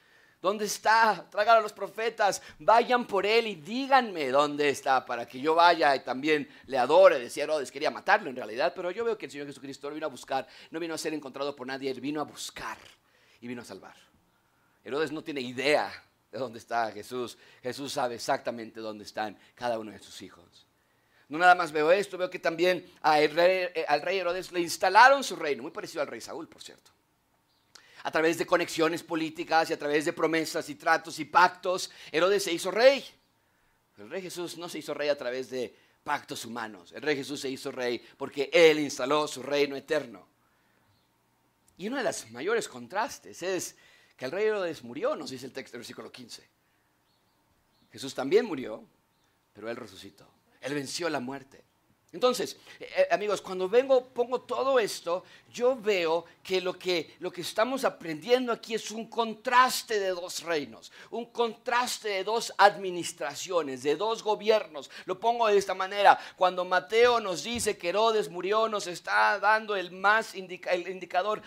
[0.40, 1.26] ¿Dónde está?
[1.30, 5.94] Traigan a los profetas, vayan por él y díganme dónde está para que yo vaya
[5.94, 7.18] y también le adore.
[7.18, 10.08] Decía Herodes, quería matarlo en realidad, pero yo veo que el Señor Jesucristo vino a
[10.08, 12.78] buscar, no vino a ser encontrado por nadie, él vino a buscar
[13.42, 13.94] y vino a salvar.
[14.82, 15.92] Herodes no tiene idea
[16.32, 17.36] de dónde está Jesús.
[17.62, 20.66] Jesús sabe exactamente dónde están cada uno de sus hijos.
[21.28, 25.36] No nada más veo esto, veo que también rey, al rey Herodes le instalaron su
[25.36, 26.92] reino, muy parecido al rey Saúl, por cierto
[28.02, 32.44] a través de conexiones políticas y a través de promesas y tratos y pactos, Herodes
[32.44, 33.04] se hizo rey.
[33.98, 36.92] el rey Jesús no se hizo rey a través de pactos humanos.
[36.92, 40.26] El rey Jesús se hizo rey porque Él instaló su reino eterno.
[41.76, 43.76] Y uno de los mayores contrastes es
[44.16, 46.46] que el rey Herodes murió, nos dice el texto del versículo 15.
[47.92, 48.84] Jesús también murió,
[49.52, 50.28] pero Él resucitó.
[50.60, 51.64] Él venció la muerte.
[52.12, 57.30] Entonces, eh, eh, amigos, cuando vengo, pongo todo esto, yo veo que lo, que lo
[57.30, 63.84] que estamos aprendiendo aquí es un contraste de dos reinos, un contraste de dos administraciones,
[63.84, 64.90] de dos gobiernos.
[65.04, 66.18] Lo pongo de esta manera.
[66.34, 71.42] Cuando Mateo nos dice que Herodes murió, nos está dando el más el indicador,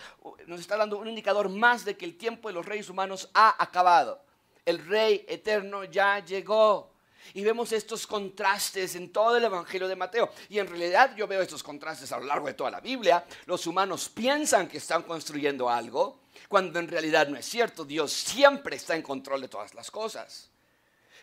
[0.48, 3.62] nos está dando un indicador más de que el tiempo de los reyes humanos ha
[3.62, 4.24] acabado.
[4.66, 6.93] El rey eterno ya llegó.
[7.34, 10.30] Y vemos estos contrastes en todo el Evangelio de Mateo.
[10.50, 13.26] Y en realidad yo veo estos contrastes a lo largo de toda la Biblia.
[13.46, 17.86] Los humanos piensan que están construyendo algo, cuando en realidad no es cierto.
[17.86, 20.50] Dios siempre está en control de todas las cosas.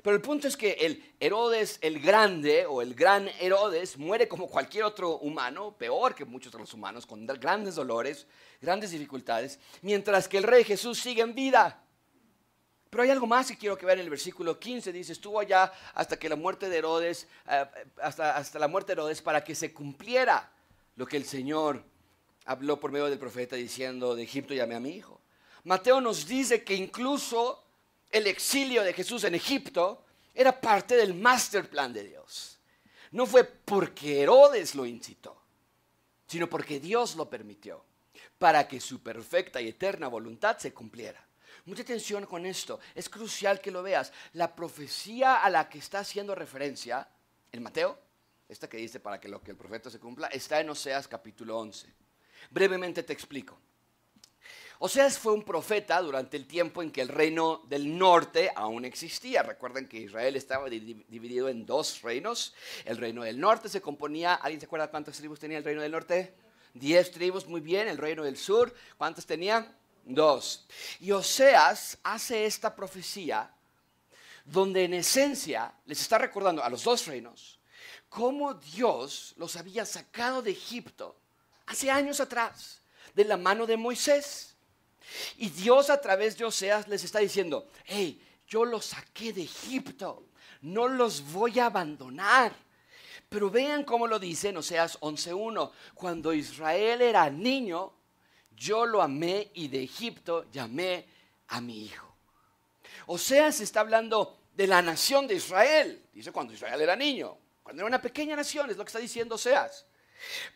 [0.02, 4.48] Pero el punto es que el Herodes el Grande o el gran Herodes muere como
[4.48, 8.26] cualquier otro humano, peor que muchos los humanos, con grandes dolores,
[8.62, 11.82] grandes dificultades, mientras que el rey Jesús sigue en vida.
[12.90, 14.92] Pero hay algo más que quiero que vean en el versículo 15.
[14.92, 17.64] Dice, estuvo allá hasta que la muerte de Herodes, eh,
[18.02, 20.50] hasta, hasta la muerte de Herodes, para que se cumpliera
[20.96, 21.84] lo que el Señor
[22.46, 25.20] habló por medio del profeta diciendo, de Egipto llamé a mi hijo.
[25.64, 27.62] Mateo nos dice que incluso
[28.10, 32.58] el exilio de Jesús en Egipto era parte del master plan de Dios.
[33.12, 35.40] No fue porque Herodes lo incitó,
[36.26, 37.84] sino porque Dios lo permitió,
[38.38, 41.24] para que su perfecta y eterna voluntad se cumpliera.
[41.70, 42.80] Mucha atención con esto.
[42.96, 44.12] Es crucial que lo veas.
[44.32, 47.06] La profecía a la que está haciendo referencia
[47.52, 47.96] en Mateo,
[48.48, 51.56] esta que dice para que lo que el profeta se cumpla, está en Oseas capítulo
[51.60, 51.86] 11.
[52.50, 53.56] Brevemente te explico.
[54.80, 59.44] Oseas fue un profeta durante el tiempo en que el reino del norte aún existía.
[59.44, 62.52] Recuerden que Israel estaba dividido en dos reinos.
[62.84, 65.92] El reino del norte se componía, ¿alguien se acuerda cuántas tribus tenía el reino del
[65.92, 66.34] norte?
[66.74, 67.86] Diez tribus, muy bien.
[67.86, 69.76] El reino del sur, ¿cuántas tenía?
[70.04, 70.66] Dos.
[71.00, 73.52] Y Oseas hace esta profecía
[74.44, 77.60] donde en esencia les está recordando a los dos reinos
[78.08, 81.16] cómo Dios los había sacado de Egipto
[81.66, 82.82] hace años atrás
[83.14, 84.56] de la mano de Moisés.
[85.38, 90.24] Y Dios a través de Oseas les está diciendo, hey, yo los saqué de Egipto,
[90.60, 92.52] no los voy a abandonar.
[93.28, 97.92] Pero vean cómo lo dice en Oseas 11.1, cuando Israel era niño,
[98.60, 101.06] yo lo amé y de Egipto llamé
[101.48, 102.14] a mi hijo.
[103.06, 106.04] O sea, se está hablando de la nación de Israel.
[106.12, 109.36] Dice cuando Israel era niño, cuando era una pequeña nación, es lo que está diciendo
[109.36, 109.86] Oseas.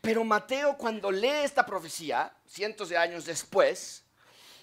[0.03, 4.04] Pero Mateo cuando lee esta profecía, cientos de años después,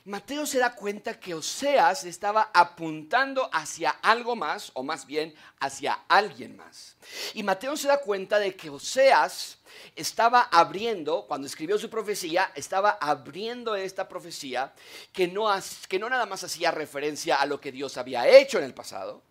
[0.06, 5.94] Mateo se da cuenta que Oseas estaba apuntando hacia algo más, o más bien hacia
[6.08, 6.96] alguien más.
[7.36, 9.60] Y Mateo se da cuenta de que Oseas
[9.96, 14.74] estaba abriendo, cuando escribió su profecía, estaba abriendo esta profecía
[15.14, 15.48] que no,
[15.88, 19.22] que no nada más hacía referencia a lo que Dios había hecho en el pasado,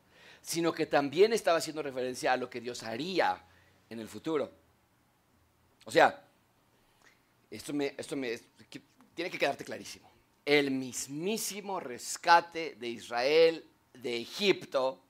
[0.40, 3.42] sino que también estaba haciendo referencia a lo que Dios haría
[3.88, 4.52] en el futuro.
[5.84, 6.22] O sea,
[7.50, 8.38] esto me, esto me
[9.14, 10.09] tiene que quedarte clarísimo
[10.50, 15.00] el mismísimo rescate de Israel de Egipto,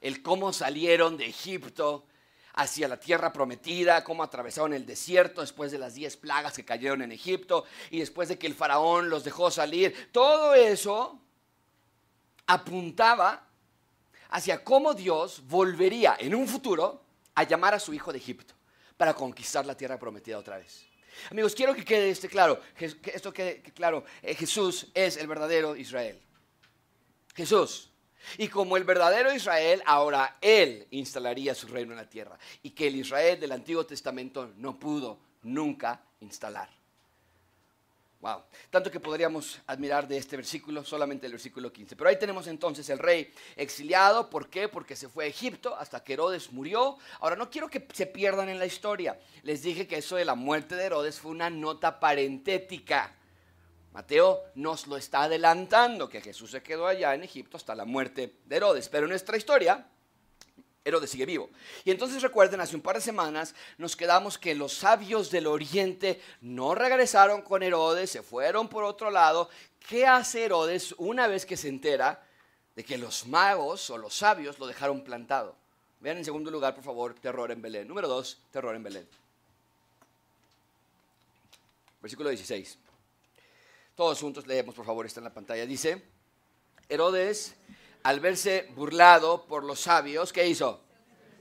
[0.00, 2.06] el cómo salieron de Egipto
[2.54, 7.02] hacia la tierra prometida, cómo atravesaron el desierto después de las diez plagas que cayeron
[7.02, 10.10] en Egipto y después de que el faraón los dejó salir.
[10.10, 11.20] Todo eso
[12.44, 13.46] apuntaba
[14.30, 17.00] hacia cómo Dios volvería en un futuro
[17.36, 18.54] a llamar a su hijo de Egipto
[18.96, 20.93] para conquistar la tierra prometida otra vez.
[21.30, 24.04] Amigos, quiero que quede este claro, que esto quede claro.
[24.22, 26.20] Eh, Jesús es el verdadero Israel.
[27.34, 27.90] Jesús.
[28.38, 32.38] Y como el verdadero Israel, ahora Él instalaría su reino en la tierra.
[32.62, 36.70] Y que el Israel del Antiguo Testamento no pudo nunca instalar.
[38.70, 41.96] Tanto que podríamos admirar de este versículo, solamente el versículo 15.
[41.96, 44.30] Pero ahí tenemos entonces el rey exiliado.
[44.30, 44.68] ¿Por qué?
[44.68, 46.96] Porque se fue a Egipto hasta que Herodes murió.
[47.20, 49.18] Ahora, no quiero que se pierdan en la historia.
[49.42, 53.14] Les dije que eso de la muerte de Herodes fue una nota parentética.
[53.92, 58.40] Mateo nos lo está adelantando, que Jesús se quedó allá en Egipto hasta la muerte
[58.44, 58.88] de Herodes.
[58.88, 59.86] Pero nuestra historia
[60.84, 61.50] Herodes sigue vivo.
[61.84, 66.20] Y entonces recuerden, hace un par de semanas nos quedamos que los sabios del oriente
[66.42, 69.48] no regresaron con Herodes, se fueron por otro lado.
[69.88, 72.26] ¿Qué hace Herodes una vez que se entera
[72.76, 75.56] de que los magos o los sabios lo dejaron plantado?
[76.00, 77.88] Vean en segundo lugar, por favor, terror en Belén.
[77.88, 79.08] Número dos, terror en Belén.
[82.02, 82.78] Versículo 16.
[83.94, 85.64] Todos juntos leemos, por favor, está en la pantalla.
[85.64, 86.02] Dice,
[86.90, 87.54] Herodes
[88.04, 90.80] al verse burlado por los sabios, ¿qué hizo?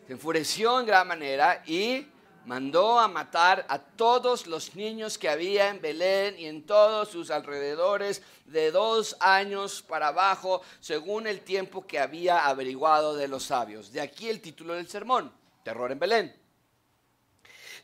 [0.08, 2.08] Se enfureció en gran manera y
[2.46, 7.32] mandó a matar a todos los niños que había en Belén y en todos sus
[7.32, 13.92] alrededores de dos años para abajo, según el tiempo que había averiguado de los sabios.
[13.92, 16.36] De aquí el título del sermón, Terror en Belén.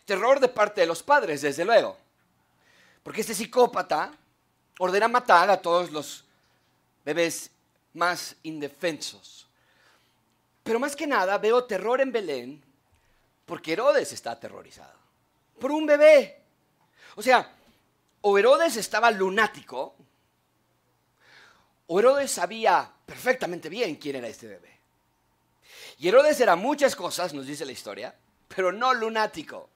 [0.05, 1.97] terror de parte de los padres, desde luego.
[3.03, 4.11] Porque este psicópata
[4.79, 6.23] ordena matar a todos los
[7.05, 7.51] bebés
[7.93, 9.47] más indefensos.
[10.63, 12.63] Pero más que nada veo terror en Belén
[13.45, 14.99] porque Herodes está aterrorizado.
[15.59, 16.43] Por un bebé.
[17.15, 17.51] O sea,
[18.21, 19.95] o Herodes estaba lunático,
[21.87, 24.79] o Herodes sabía perfectamente bien quién era este bebé.
[25.97, 28.15] Y Herodes era muchas cosas, nos dice la historia,
[28.47, 29.69] pero no lunático.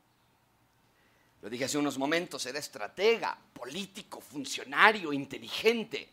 [1.41, 6.08] Lo dije hace unos momentos, era estratega, político, funcionario, inteligente.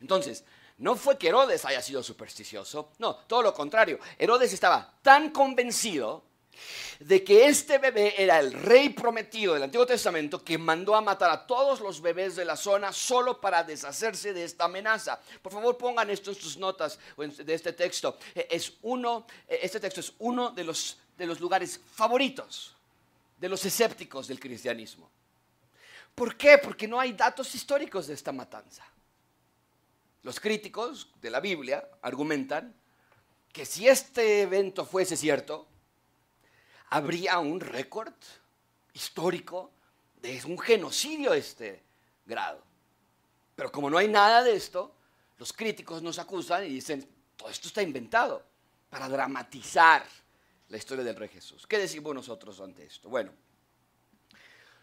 [0.00, 0.44] Entonces,
[0.78, 3.98] no fue que Herodes haya sido supersticioso, no, todo lo contrario.
[4.18, 6.24] Herodes estaba tan convencido
[7.00, 11.30] de que este bebé era el rey prometido del Antiguo Testamento que mandó a matar
[11.30, 15.20] a todos los bebés de la zona solo para deshacerse de esta amenaza.
[15.42, 18.18] Por favor, pongan esto en sus notas de este texto.
[18.34, 22.74] E, es uno, e, este texto es uno de los, de los lugares favoritos
[23.38, 25.10] de los escépticos del cristianismo.
[26.14, 26.58] ¿Por qué?
[26.58, 28.84] Porque no hay datos históricos de esta matanza.
[30.24, 32.74] Los críticos de la Biblia argumentan
[33.52, 35.68] que si este evento fuese cierto,
[36.88, 38.14] habría un récord
[38.94, 39.70] histórico
[40.22, 41.82] de un genocidio de este
[42.24, 42.62] grado.
[43.54, 44.94] Pero como no hay nada de esto,
[45.36, 47.06] los críticos nos acusan y dicen,
[47.36, 48.42] todo esto está inventado
[48.88, 50.06] para dramatizar
[50.68, 51.66] la historia del rey Jesús.
[51.66, 53.10] ¿Qué decimos nosotros ante esto?
[53.10, 53.30] Bueno,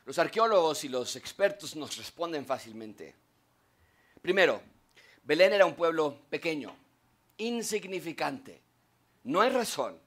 [0.05, 3.15] los arqueólogos y los expertos nos responden fácilmente.
[4.21, 4.61] Primero,
[5.23, 6.75] Belén era un pueblo pequeño,
[7.37, 8.61] insignificante.
[9.23, 9.99] No hay razón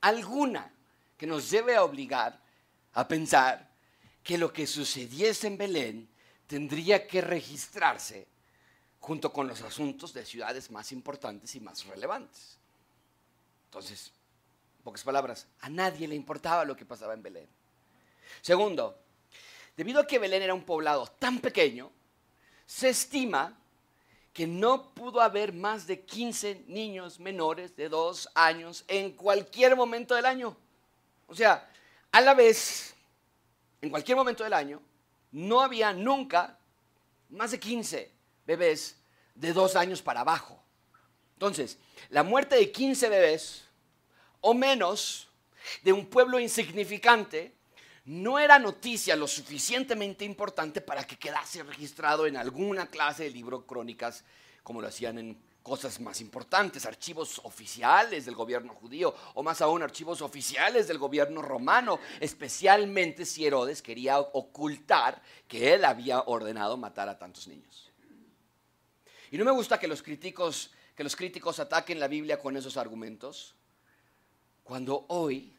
[0.00, 0.72] alguna
[1.16, 2.40] que nos debe obligar
[2.94, 3.68] a pensar
[4.22, 6.08] que lo que sucediese en Belén
[6.46, 8.26] tendría que registrarse
[8.98, 12.58] junto con los asuntos de ciudades más importantes y más relevantes.
[13.66, 14.12] Entonces,
[14.78, 17.48] en pocas palabras, a nadie le importaba lo que pasaba en Belén.
[18.40, 18.98] Segundo,
[19.76, 21.90] debido a que Belén era un poblado tan pequeño,
[22.66, 23.59] se estima
[24.32, 30.14] que no pudo haber más de 15 niños menores de dos años en cualquier momento
[30.14, 30.56] del año.
[31.26, 31.68] O sea,
[32.12, 32.94] a la vez,
[33.80, 34.80] en cualquier momento del año,
[35.32, 36.58] no había nunca
[37.28, 38.10] más de 15
[38.46, 38.96] bebés
[39.34, 40.60] de dos años para abajo.
[41.34, 43.64] Entonces, la muerte de 15 bebés
[44.40, 45.28] o menos
[45.82, 47.54] de un pueblo insignificante
[48.10, 53.64] no era noticia lo suficientemente importante para que quedase registrado en alguna clase de libro
[53.64, 54.24] crónicas
[54.64, 59.84] como lo hacían en cosas más importantes, archivos oficiales del gobierno judío o más aún
[59.84, 67.08] archivos oficiales del gobierno romano, especialmente si Herodes quería ocultar que él había ordenado matar
[67.08, 67.92] a tantos niños.
[69.30, 72.76] Y no me gusta que los críticos que los críticos ataquen la Biblia con esos
[72.76, 73.54] argumentos,
[74.64, 75.54] cuando hoy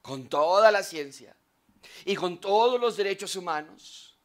[0.00, 1.36] con toda la ciencia
[2.04, 4.18] y con todos los derechos humanos,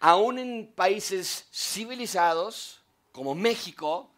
[0.00, 2.80] aún en países civilizados
[3.12, 4.14] como México,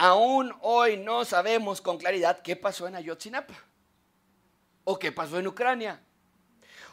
[0.00, 3.54] Aún hoy no sabemos con claridad qué pasó en Ayotzinapa
[4.84, 6.00] o qué pasó en Ucrania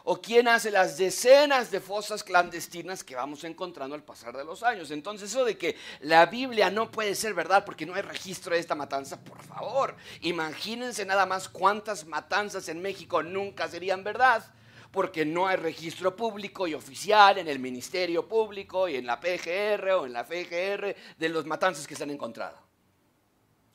[0.02, 4.64] o quién hace las decenas de fosas clandestinas que vamos encontrando al pasar de los
[4.64, 4.90] años.
[4.90, 8.60] Entonces eso de que la Biblia no puede ser verdad porque no hay registro de
[8.60, 14.44] esta matanza, por favor, imagínense nada más cuántas matanzas en México nunca serían verdad
[14.90, 19.90] porque no hay registro público y oficial en el Ministerio Público y en la PGR
[19.90, 22.58] o en la FGR de los matanzas que se han encontrado.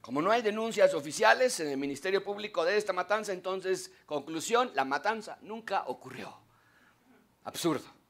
[0.02, 4.84] Como no hay denuncias oficiales en el Ministerio Público de esta matanza, entonces, conclusión, la
[4.84, 6.36] matanza nunca ocurrió.
[7.44, 8.01] Absurdo.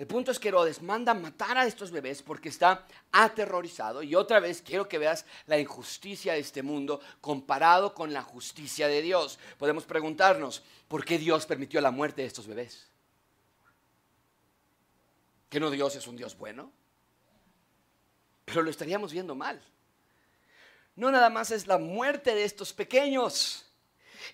[0.00, 4.02] El punto es que Herodes manda matar a estos bebés porque está aterrorizado.
[4.02, 8.88] Y otra vez quiero que veas la injusticia de este mundo comparado con la justicia
[8.88, 9.38] de Dios.
[9.58, 12.88] Podemos preguntarnos, ¿por qué Dios permitió la muerte de estos bebés?
[15.50, 16.72] ¿Que no Dios es un Dios bueno?
[18.46, 19.60] Pero lo estaríamos viendo mal
[20.96, 23.64] no nada más es la muerte de estos pequeños,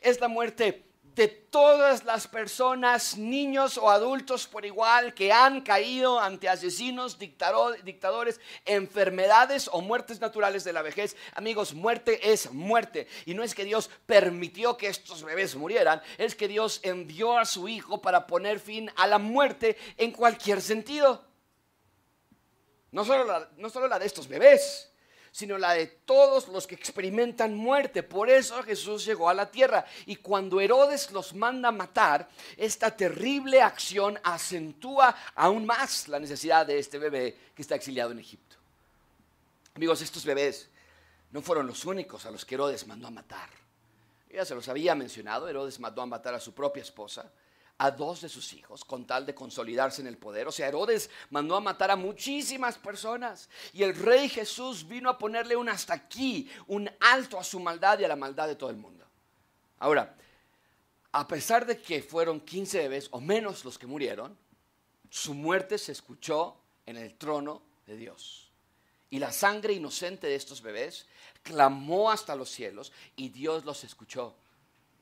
[0.01, 0.85] es la muerte
[1.17, 8.41] de todas las personas, niños o adultos por igual, que han caído ante asesinos, dictadores,
[8.67, 11.17] enfermedades o muertes naturales de la vejez.
[11.33, 13.09] Amigos, muerte es muerte.
[13.25, 17.47] Y no es que Dios permitió que estos bebés murieran, es que Dios envió a
[17.47, 21.25] su Hijo para poner fin a la muerte en cualquier sentido.
[22.93, 24.93] No solo no solo la de estos bebés,
[25.37, 28.03] sino la de todos los que experimentan muerte.
[28.03, 29.85] Por eso Jesús llegó a la tierra.
[30.07, 32.27] Y cuando Herodes los manda matar,
[32.57, 38.21] esta terrible acción acentúa aún más la necesidad de este bebé que está exiliado en
[38.21, 38.57] Egipto.
[39.75, 40.71] Amigos, estos bebés
[41.33, 43.51] no fueron los únicos a los que Herodes mandó a matar.
[44.33, 47.31] Ya se los había mencionado, Herodes mandó a matar a su propia esposa,
[47.79, 50.49] a dos de sus hijos con tal de consolidarse en el poder.
[50.49, 55.19] O sea, Herodes mandó a matar a muchísimas personas y el rey Jesús vino a
[55.19, 58.71] ponerle un hasta aquí, un alto a su maldad y a la maldad de todo
[58.71, 59.05] el mundo.
[59.79, 60.17] Ahora,
[61.13, 64.37] a pesar de que fueron 15 bebés o menos los que murieron,
[65.11, 66.57] su muerte se escuchó
[66.87, 68.51] en el trono de Dios.
[69.11, 71.07] Y la sangre inocente de estos bebés
[71.43, 74.35] clamó hasta los cielos y Dios los escuchó.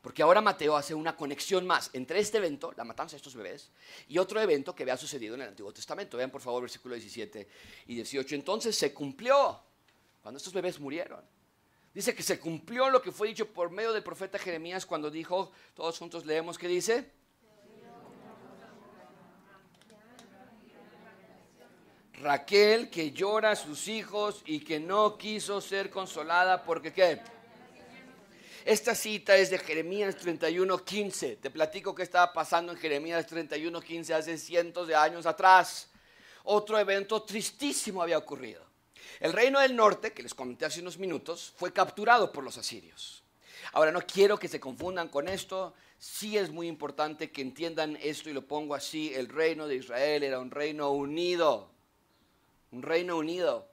[0.04, 3.70] Porque ahora Mateo hace una conexión más entre este evento, la matanza de estos bebés,
[4.06, 6.18] y otro evento que había sucedido en el Antiguo Testamento.
[6.18, 7.48] Vean por favor versículo 17
[7.86, 8.34] y 18.
[8.34, 9.58] Entonces se cumplió
[10.22, 11.24] cuando estos bebés murieron.
[11.94, 15.52] Dice que se cumplió lo que fue dicho por medio del profeta Jeremías cuando dijo,
[15.72, 17.10] todos juntos leemos, ¿qué dice?
[22.20, 27.22] Raquel que llora a sus hijos y que no quiso ser consolada porque qué?
[28.64, 31.36] Esta cita es de Jeremías 31:15.
[31.36, 35.90] Te platico qué estaba pasando en Jeremías 31:15 hace cientos de años atrás.
[36.44, 38.64] Otro evento tristísimo había ocurrido.
[39.20, 43.22] El reino del norte, que les comenté hace unos minutos, fue capturado por los asirios.
[43.72, 45.74] Ahora, no quiero que se confundan con esto.
[45.98, 49.12] Sí es muy importante que entiendan esto y lo pongo así.
[49.14, 51.68] El reino de Israel era un reino unido.
[52.72, 53.68] Un reino unido.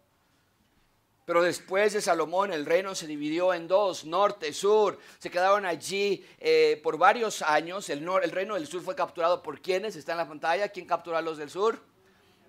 [1.25, 4.97] Pero después de Salomón el reino se dividió en dos, norte, sur.
[5.19, 7.89] Se quedaron allí eh, por varios años.
[7.89, 10.69] El, el, reino del sur fue capturado por quienes, está en la pantalla.
[10.69, 11.79] ¿Quién capturó a los del sur?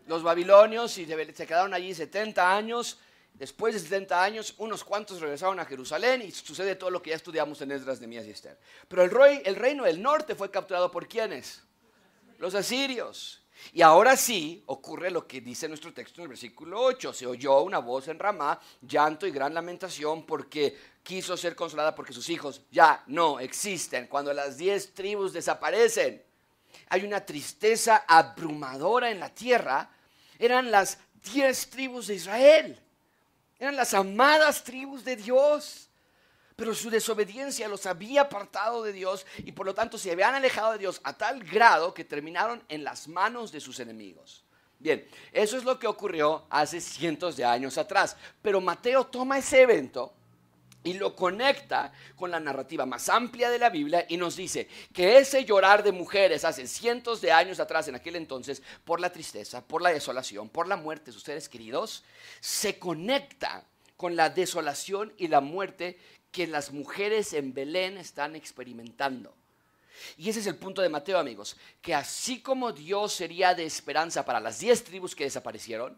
[0.07, 2.99] Los babilonios y se, quedaron allí 70 años.
[3.35, 7.17] Después de 70 años, unos cuantos regresaron a Jerusalén y sucede todo lo que ya
[7.17, 8.59] estudiamos en Esdras, de Mías y Esther.
[8.89, 11.63] Pero el, rey, el reino del norte fue capturado por quienes?
[12.39, 13.42] Los asirios.
[13.73, 17.13] Y ahora sí ocurre lo que dice nuestro texto en el versículo 8.
[17.13, 22.13] Se oyó una voz en Ramá, llanto y gran lamentación porque quiso ser consolada porque
[22.13, 24.07] sus hijos ya no existen.
[24.09, 26.23] Cuando las diez tribus desaparecen,
[26.89, 29.91] hay una tristeza abrumadora en la tierra.
[30.39, 30.99] Eran las
[31.33, 32.79] diez tribus de Israel.
[33.59, 35.89] Eran las amadas tribus de Dios
[36.63, 40.71] pero su desobediencia los había apartado de Dios y por lo tanto se habían alejado
[40.71, 44.45] de Dios a tal grado que terminaron en las manos de sus enemigos.
[44.79, 49.63] Bien, eso es lo que ocurrió hace cientos de años atrás, pero Mateo toma ese
[49.63, 50.15] evento
[50.85, 55.19] y lo conecta con la narrativa más amplia de la Biblia y nos dice que
[55.19, 59.67] ese llorar de mujeres hace cientos de años atrás, en aquel entonces, por la tristeza,
[59.67, 62.05] por la desolación, por la muerte de sus seres queridos,
[62.39, 63.65] se conecta
[63.97, 65.97] con la desolación y la muerte
[66.33, 69.33] que las mujeres en Belén están experimentando.
[70.17, 74.25] Y ese es el punto de Mateo, amigos, que así como Dios sería de esperanza
[74.25, 75.97] para las diez tribus que desaparecieron,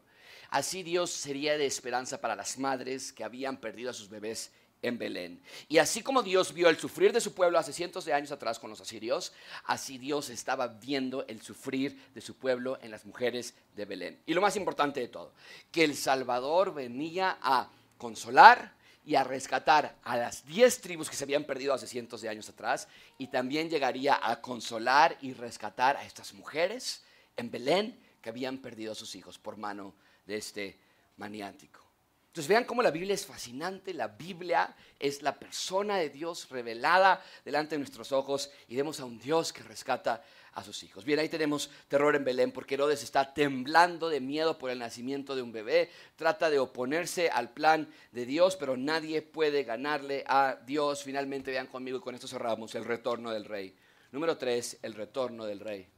[0.50, 4.50] así Dios sería de esperanza para las madres que habían perdido a sus bebés
[4.82, 5.40] en Belén.
[5.68, 8.58] Y así como Dios vio el sufrir de su pueblo hace cientos de años atrás
[8.58, 9.32] con los asirios,
[9.64, 14.18] así Dios estaba viendo el sufrir de su pueblo en las mujeres de Belén.
[14.26, 15.32] Y lo más importante de todo,
[15.72, 18.74] que el Salvador venía a consolar,
[19.04, 22.48] y a rescatar a las diez tribus que se habían perdido hace cientos de años
[22.48, 22.88] atrás
[23.18, 27.02] y también llegaría a consolar y rescatar a estas mujeres
[27.36, 29.94] en Belén que habían perdido a sus hijos por mano
[30.26, 30.78] de este
[31.18, 31.84] maniático.
[32.28, 37.22] Entonces vean cómo la Biblia es fascinante, la Biblia es la persona de Dios revelada
[37.44, 40.24] delante de nuestros ojos y vemos a un Dios que rescata
[40.54, 41.04] a sus hijos.
[41.04, 45.34] Bien, ahí tenemos terror en Belén porque Herodes está temblando de miedo por el nacimiento
[45.34, 50.58] de un bebé, trata de oponerse al plan de Dios, pero nadie puede ganarle a
[50.66, 51.02] Dios.
[51.02, 53.74] Finalmente, vean conmigo y con esto cerramos el retorno del rey.
[54.12, 55.88] Número 3, el retorno del rey.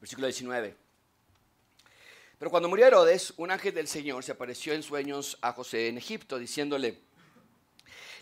[0.00, 0.76] Versículo 19.
[2.38, 5.98] Pero cuando murió Herodes, un ángel del Señor se apareció en sueños a José en
[5.98, 7.00] Egipto, diciéndole,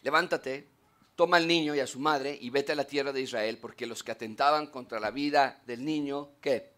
[0.03, 0.69] levántate
[1.17, 3.87] toma al niño y a su madre y vete a la tierra de Israel, porque
[3.87, 6.73] los que atentaban contra la vida del niño, ¿qué?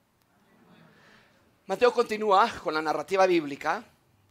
[1.66, 3.84] Mateo continúa con la narrativa bíblica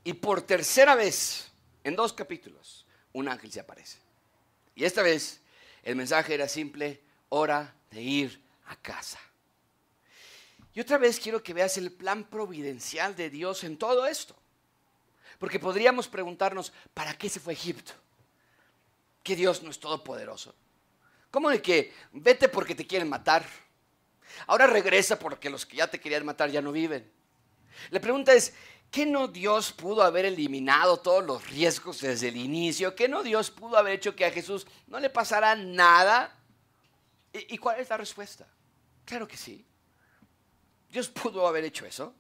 [0.04, 1.52] y por tercera vez,
[1.84, 3.98] en dos capítulos, un ángel se aparece.
[4.76, 5.42] Y esta vez
[5.84, 9.20] el mensaje era simple, hora de ir a casa.
[10.74, 14.36] Y otra vez quiero que veas el plan providencial de Dios en todo esto.
[15.40, 17.94] Porque podríamos preguntarnos, ¿para qué se fue a Egipto?
[19.26, 20.54] Que Dios no es todopoderoso?
[21.32, 23.44] ¿Cómo de que vete porque te quieren matar?
[24.46, 27.12] Ahora regresa porque los que ya te querían matar ya no viven.
[27.90, 28.54] La pregunta es,
[28.92, 32.96] ¿qué no Dios pudo haber eliminado todos los riesgos desde el inicio?
[32.96, 36.38] ¿Qué no Dios pudo haber hecho que a Jesús no le pasara nada?
[37.34, 38.48] ¿Y, cuál es la respuesta?
[39.04, 39.66] Claro que sí.
[40.90, 42.14] Dios pudo haber hecho eso,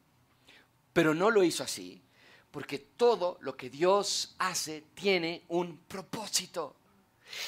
[0.91, 2.03] pero no lo hizo así,
[2.49, 6.75] porque todo lo que Dios hace tiene un propósito.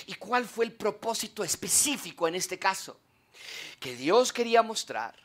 [0.05, 2.99] ¿Y cuál fue el propósito específico en este caso?
[3.79, 5.15] que Dios quería mostrar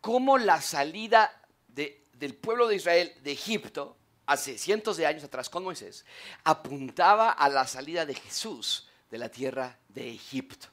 [0.00, 1.32] cómo la salida
[1.66, 6.04] del pueblo de Israel de Egipto, hace cientos de años atrás con Moisés,
[6.44, 10.66] apuntaba a la salida de Jesús de la tierra de Egipto.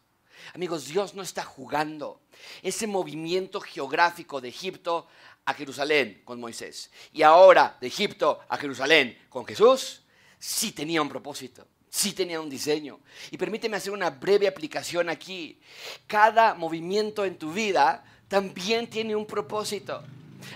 [0.53, 2.21] Amigos, Dios no está jugando.
[2.61, 5.07] Ese movimiento geográfico de Egipto
[5.45, 10.01] a Jerusalén con Moisés y ahora de Egipto a Jerusalén con Jesús,
[10.39, 12.99] sí tenía un propósito sí tenía un diseño.
[13.31, 15.61] Y permíteme hacer una breve aplicación aquí.
[16.07, 20.03] Cada movimiento en tu vida también tiene un propósito.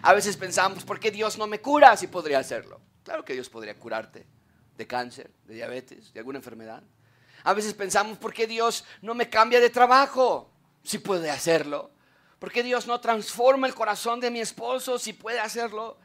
[0.02, 2.82] A veces pensamos, ¿por qué Dios no me cura si podría hacerlo?
[3.06, 4.28] Claro que Dios podría curarte
[4.76, 6.84] de cáncer, de diabetes, de alguna enfermedad.
[7.44, 10.52] A veces pensamos, ¿por qué Dios no me cambia de trabajo
[10.84, 11.90] si puede hacerlo?
[12.38, 15.98] ¿Por qué Dios no transforma el corazón de mi esposo si puede hacerlo?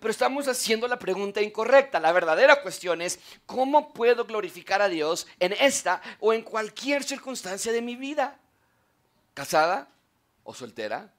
[0.00, 2.00] Pero estamos haciendo la pregunta incorrecta.
[2.00, 7.72] La verdadera cuestión es, ¿cómo puedo glorificar a Dios en esta o en cualquier circunstancia
[7.72, 8.38] de mi vida?
[9.34, 9.88] ¿Casada
[10.42, 11.12] o soltera?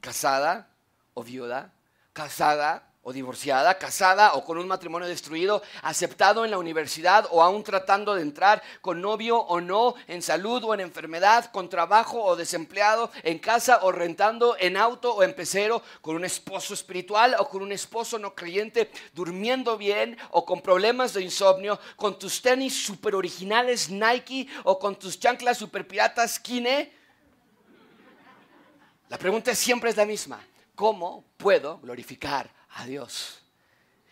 [0.00, 0.68] ¿Casada
[1.14, 1.72] o viuda?
[2.12, 7.62] ¿Casada o divorciada, casada o con un matrimonio destruido, aceptado en la universidad o aún
[7.62, 12.34] tratando de entrar, con novio o no, en salud o en enfermedad, con trabajo o
[12.34, 17.46] desempleado, en casa o rentando, en auto o en pecero, con un esposo espiritual o
[17.46, 22.86] con un esposo no creyente, durmiendo bien o con problemas de insomnio, con tus tenis
[22.86, 26.90] super originales Nike o con tus chanclas super piratas Kine.
[29.10, 30.42] La pregunta siempre es la misma.
[30.74, 33.40] ¿Cómo puedo glorificar a Dios.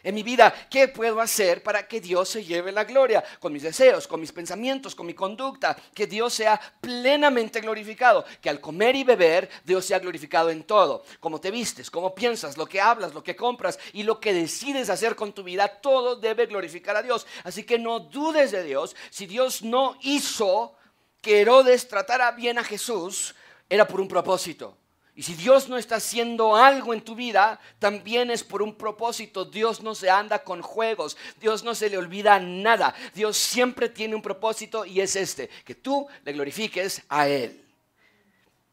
[0.05, 3.23] En mi vida, ¿qué puedo hacer para que Dios se lleve la gloria?
[3.39, 8.51] Con mis deseos, con mis pensamientos, con mi conducta, que Dios sea plenamente glorificado, que
[8.51, 12.67] al comer y beber Dios sea glorificado en todo, como te vistes, cómo piensas, lo
[12.67, 16.47] que hablas, lo que compras y lo que decides hacer con tu vida, todo debe
[16.47, 17.25] glorificar a Dios.
[17.45, 20.75] Así que no dudes de Dios, si Dios no hizo
[21.21, 23.37] que Herodes tratara bien a Jesús,
[23.69, 24.77] era por un propósito.
[25.15, 29.45] Y si Dios no está haciendo algo en tu vida, también es por un propósito.
[29.45, 31.19] Dios no se anda con juegos.
[31.39, 32.95] Dios no se le olvida nada.
[33.15, 37.63] Dios siempre tiene un propósito y es este, que tú le glorifiques a Él.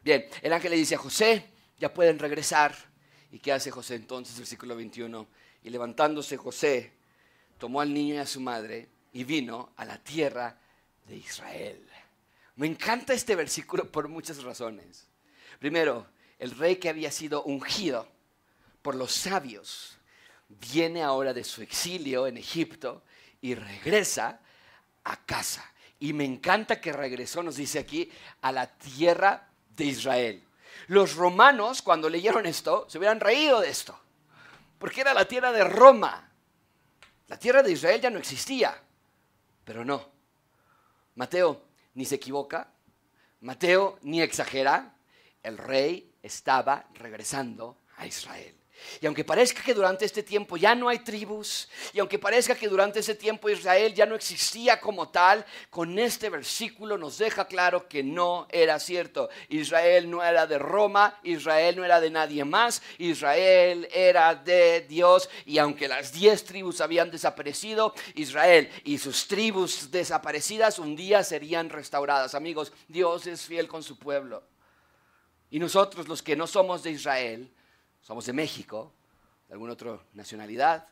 [0.02, 1.46] Bien, el ángel le dice a José,
[1.78, 2.74] ya pueden regresar.
[3.32, 4.38] ¿Y qué hace José entonces?
[4.38, 5.28] Versículo 21.
[5.64, 6.94] Y levantándose José,
[7.58, 10.58] tomó al niño y a su madre y vino a la tierra
[11.06, 11.86] de Israel.
[12.56, 15.06] Me encanta este versículo por muchas razones.
[15.60, 16.08] Primero,
[16.40, 18.08] el rey que había sido ungido
[18.82, 19.98] por los sabios,
[20.48, 23.04] viene ahora de su exilio en Egipto
[23.42, 24.40] y regresa
[25.04, 25.72] a casa.
[26.00, 28.10] Y me encanta que regresó, nos dice aquí,
[28.42, 30.44] a la tierra de Israel.
[30.88, 34.00] Los romanos, cuando leyeron esto, se hubieran reído de esto,
[34.80, 36.32] porque era la tierra de Roma.
[37.28, 38.82] La tierra de Israel ya no existía,
[39.66, 40.10] pero no.
[41.16, 41.62] Mateo
[41.94, 42.72] ni se equivoca,
[43.42, 44.96] Mateo ni exagera,
[45.44, 48.60] el rey estaba regresando a Israel.
[49.02, 52.68] Y aunque parezca que durante este tiempo ya no hay tribus, y aunque parezca que
[52.68, 57.88] durante ese tiempo Israel ya no existía como tal, con este versículo nos deja claro
[57.88, 59.30] que no era cierto.
[59.50, 65.30] Israel no era de Roma, Israel no era de nadie más, Israel era de Dios.
[65.46, 71.70] Y aunque las diez tribus habían desaparecido, Israel y sus tribus desaparecidas un día serían
[71.70, 72.36] restauradas.
[72.36, 74.44] Amigos, Dios es fiel con su pueblo.
[75.52, 77.52] Y nosotros los que no somos de Israel,
[78.02, 78.92] somos de México,
[79.48, 80.88] de alguna otra nacionalidad,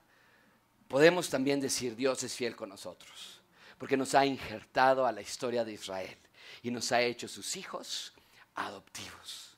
[0.88, 3.42] podemos también decir Dios es fiel con nosotros,
[3.78, 6.18] porque nos ha injertado a la historia de Israel
[6.64, 8.14] y nos ha hecho sus hijos
[8.56, 9.58] adoptivos.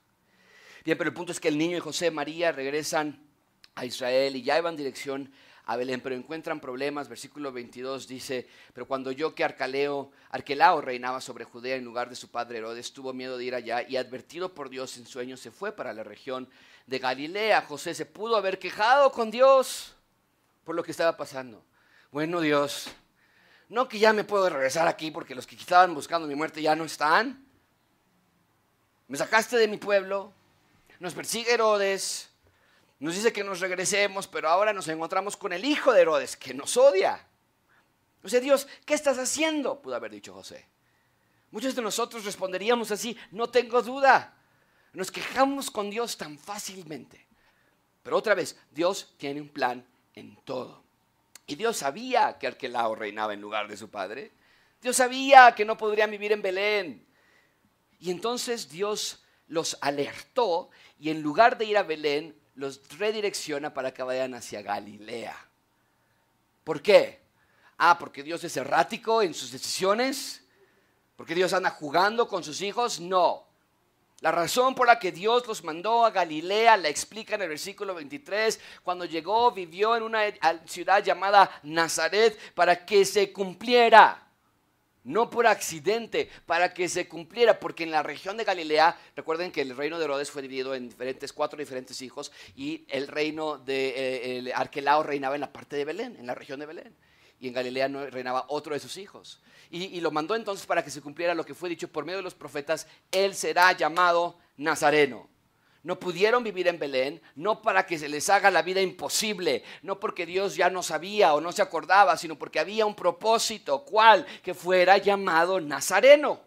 [0.83, 3.21] Bien, pero el punto es que el niño y José María regresan
[3.75, 5.31] a Israel y ya iban dirección a
[5.77, 7.07] Belén, pero encuentran problemas.
[7.07, 12.15] Versículo 22 dice, pero cuando yo que Arcaleo, Arquelao reinaba sobre Judea en lugar de
[12.15, 15.51] su padre Herodes, tuvo miedo de ir allá y advertido por Dios en sueños se
[15.51, 16.49] fue para la región
[16.87, 17.61] de Galilea.
[17.61, 19.95] José se pudo haber quejado con Dios
[20.63, 21.63] por lo que estaba pasando.
[22.11, 22.89] Bueno Dios,
[23.69, 26.75] no que ya me puedo regresar aquí porque los que estaban buscando mi muerte ya
[26.75, 27.45] no están.
[29.07, 30.33] Me sacaste de mi pueblo,
[30.99, 32.28] nos persigue Herodes,
[32.99, 36.53] nos dice que nos regresemos, pero ahora nos encontramos con el hijo de Herodes, que
[36.53, 37.25] nos odia.
[38.23, 39.81] O sea, Dios, ¿qué estás haciendo?
[39.81, 40.65] Pudo haber dicho José.
[41.51, 44.35] Muchos de nosotros responderíamos así, no tengo duda.
[44.93, 47.25] Nos quejamos con Dios tan fácilmente.
[48.03, 50.83] Pero otra vez, Dios tiene un plan en todo.
[51.47, 54.31] Y Dios sabía que Arquelao reinaba en lugar de su padre.
[54.81, 57.07] Dios sabía que no podrían vivir en Belén.
[57.99, 60.69] Y entonces Dios los alertó
[60.99, 65.35] y en lugar de ir a Belén, los redirecciona para que vayan hacia Galilea.
[66.65, 67.21] ¿Por qué?
[67.77, 70.43] Ah, porque Dios es errático en sus decisiones.
[71.15, 72.99] ¿Porque Dios anda jugando con sus hijos?
[72.99, 73.45] No.
[74.19, 77.95] La razón por la que Dios los mandó a Galilea la explica en el versículo
[77.95, 78.59] 23.
[78.83, 80.23] Cuando llegó, vivió en una
[80.65, 84.28] ciudad llamada Nazaret para que se cumpliera.
[85.03, 89.61] No por accidente, para que se cumpliera, porque en la región de Galilea, recuerden que
[89.61, 94.39] el reino de Herodes fue dividido en diferentes, cuatro diferentes hijos, y el reino de
[94.47, 96.95] eh, Arquelao reinaba en la parte de Belén, en la región de Belén
[97.39, 99.39] y en Galilea no reinaba otro de sus hijos.
[99.71, 102.23] Y, lo mandó entonces para que se cumpliera lo que fue dicho por medio de
[102.23, 105.29] los profetas, él será llamado Nazareno.
[105.81, 109.99] No pudieron vivir en Belén, no para que se les haga la vida imposible, no
[109.99, 114.25] porque Dios ya no sabía o no se acordaba, sino porque había un propósito, cual
[114.43, 116.41] que fuera llamado Nazareno.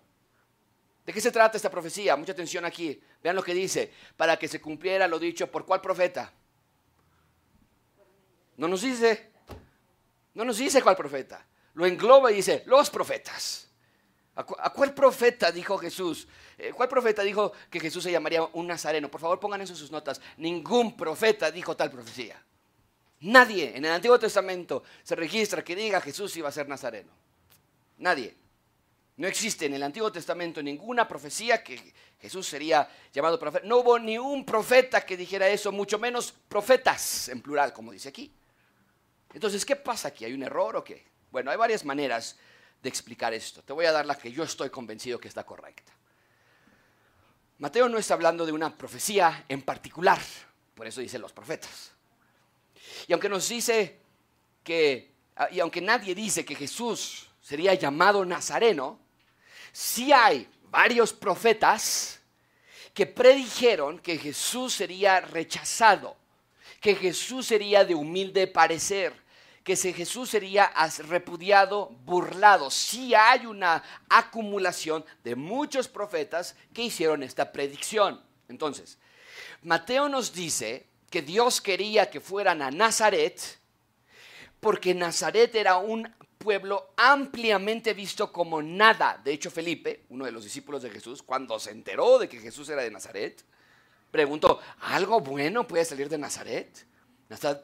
[1.07, 2.15] ¿De qué se trata esta profecía?
[2.15, 3.03] Mucha atención aquí.
[3.23, 6.33] Vean lo que dice, para que se cumpliera lo dicho por cuál profeta.
[8.57, 9.33] No nos dice.
[10.35, 11.45] No nos dice cuál profeta.
[11.75, 13.72] Lo engloba y dice, los profetas.
[14.35, 16.27] ¿A, cuál profeta dijo Jesús?
[16.57, 19.11] Eh, ¿Cuál profeta dijo que Jesús se llamaría un nazareno?
[19.11, 20.21] Por favor, pongan eso en sus notas.
[20.39, 22.43] Ningún profeta dijo tal profecía.
[23.21, 27.13] Nadie en el Antiguo Testamento se registra que diga Jesús iba a ser nazareno.
[27.99, 28.35] Nadie.
[29.17, 33.67] No existe en el Antiguo Testamento ninguna profecía que Jesús sería llamado profeta.
[33.67, 38.09] No hubo ni un profeta que dijera eso, mucho menos profetas en plural, como dice
[38.09, 38.33] aquí.
[39.35, 40.25] Entonces, ¿qué pasa aquí?
[40.25, 41.05] ¿Hay un error o qué?
[41.31, 42.39] Bueno, hay varias maneras
[42.83, 43.63] de explicar esto.
[43.63, 45.93] Te voy a dar la que yo estoy convencido que está correcta.
[47.59, 50.21] Mateo no está hablando de una profecía en particular,
[50.75, 51.93] por eso dice los profetas.
[53.07, 54.01] Y aunque nos dice
[54.65, 55.15] que,
[55.53, 58.99] y aunque nadie dice que Jesús sería llamado Nazareno,
[59.73, 62.21] sí hay varios profetas
[62.93, 66.17] que predijeron que Jesús sería rechazado,
[66.81, 69.22] que Jesús sería de humilde parecer,
[69.65, 70.73] que Jesús sería
[71.09, 72.71] repudiado, burlado.
[72.71, 78.21] Sí hay una acumulación de muchos profetas que hicieron esta predicción.
[78.49, 78.99] Entonces,
[79.63, 83.41] Mateo nos dice que Dios quería que fueran a Nazaret
[84.59, 86.09] porque Nazaret era un
[86.39, 89.21] pueblo ampliamente visto como nada.
[89.25, 92.69] De hecho, Felipe, uno de los discípulos de Jesús, cuando se enteró de que Jesús
[92.69, 93.45] era de Nazaret,
[94.11, 96.87] preguntó, ¿algo bueno puede salir de Nazaret?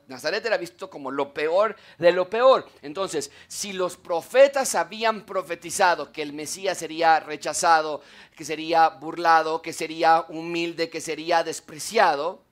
[0.06, 2.68] Nazaret era visto como lo peor de lo peor.
[2.82, 8.02] Entonces, si los profetas habían profetizado que el Mesías sería rechazado,
[8.36, 12.42] que sería burlado, que sería humilde, que sería despreciado,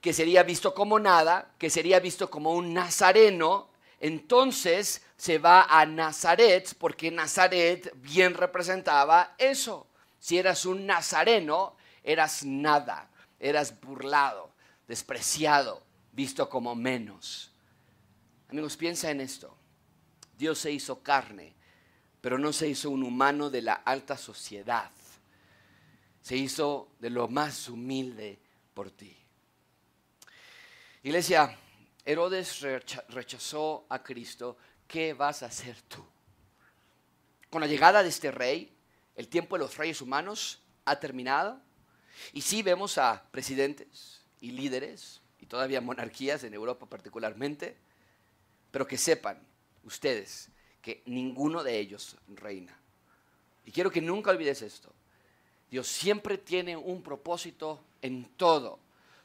[0.00, 3.70] que sería visto como nada, que sería visto como un nazareno,
[4.00, 9.86] entonces se va a Nazaret porque Nazaret bien representaba eso.
[10.18, 14.51] Si eras un nazareno, eras nada, eras burlado
[14.86, 17.52] despreciado, visto como menos.
[18.48, 19.56] Amigos, piensa en esto.
[20.36, 21.54] Dios se hizo carne,
[22.20, 24.90] pero no se hizo un humano de la alta sociedad.
[26.20, 28.38] Se hizo de lo más humilde
[28.74, 29.16] por ti.
[31.02, 31.58] Iglesia,
[32.04, 32.60] Herodes
[33.08, 34.56] rechazó a Cristo.
[34.86, 36.04] ¿Qué vas a hacer tú?
[37.50, 38.72] Con la llegada de este rey,
[39.16, 41.60] el tiempo de los reyes humanos ha terminado.
[42.32, 47.76] Y sí vemos a presidentes, y líderes, y todavía monarquías en Europa particularmente,
[48.70, 49.38] pero que sepan
[49.84, 50.48] ustedes
[50.82, 52.76] que ninguno de ellos reina.
[53.64, 54.92] Y quiero que nunca olvides esto.
[55.70, 58.80] Dios siempre tiene un propósito en todo.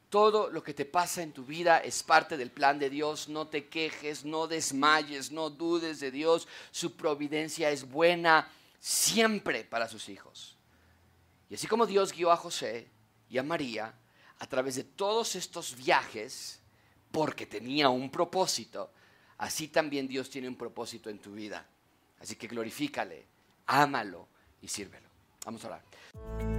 [0.10, 3.28] Todo lo que te pasa en tu vida es parte del plan de Dios.
[3.28, 6.48] No te quejes, no desmayes, no dudes de Dios.
[6.72, 8.50] Su providencia es buena
[8.80, 10.56] siempre para sus hijos.
[11.50, 12.88] Y así como Dios guió a José
[13.30, 13.94] y a María,
[14.40, 16.60] a través de todos estos viajes,
[17.12, 18.92] porque tenía un propósito,
[19.38, 21.66] así también Dios tiene un propósito en tu vida.
[22.20, 23.26] Así que glorifícale,
[23.66, 24.28] ámalo
[24.62, 25.08] y sírvelo.
[25.46, 26.57] Vamos a orar.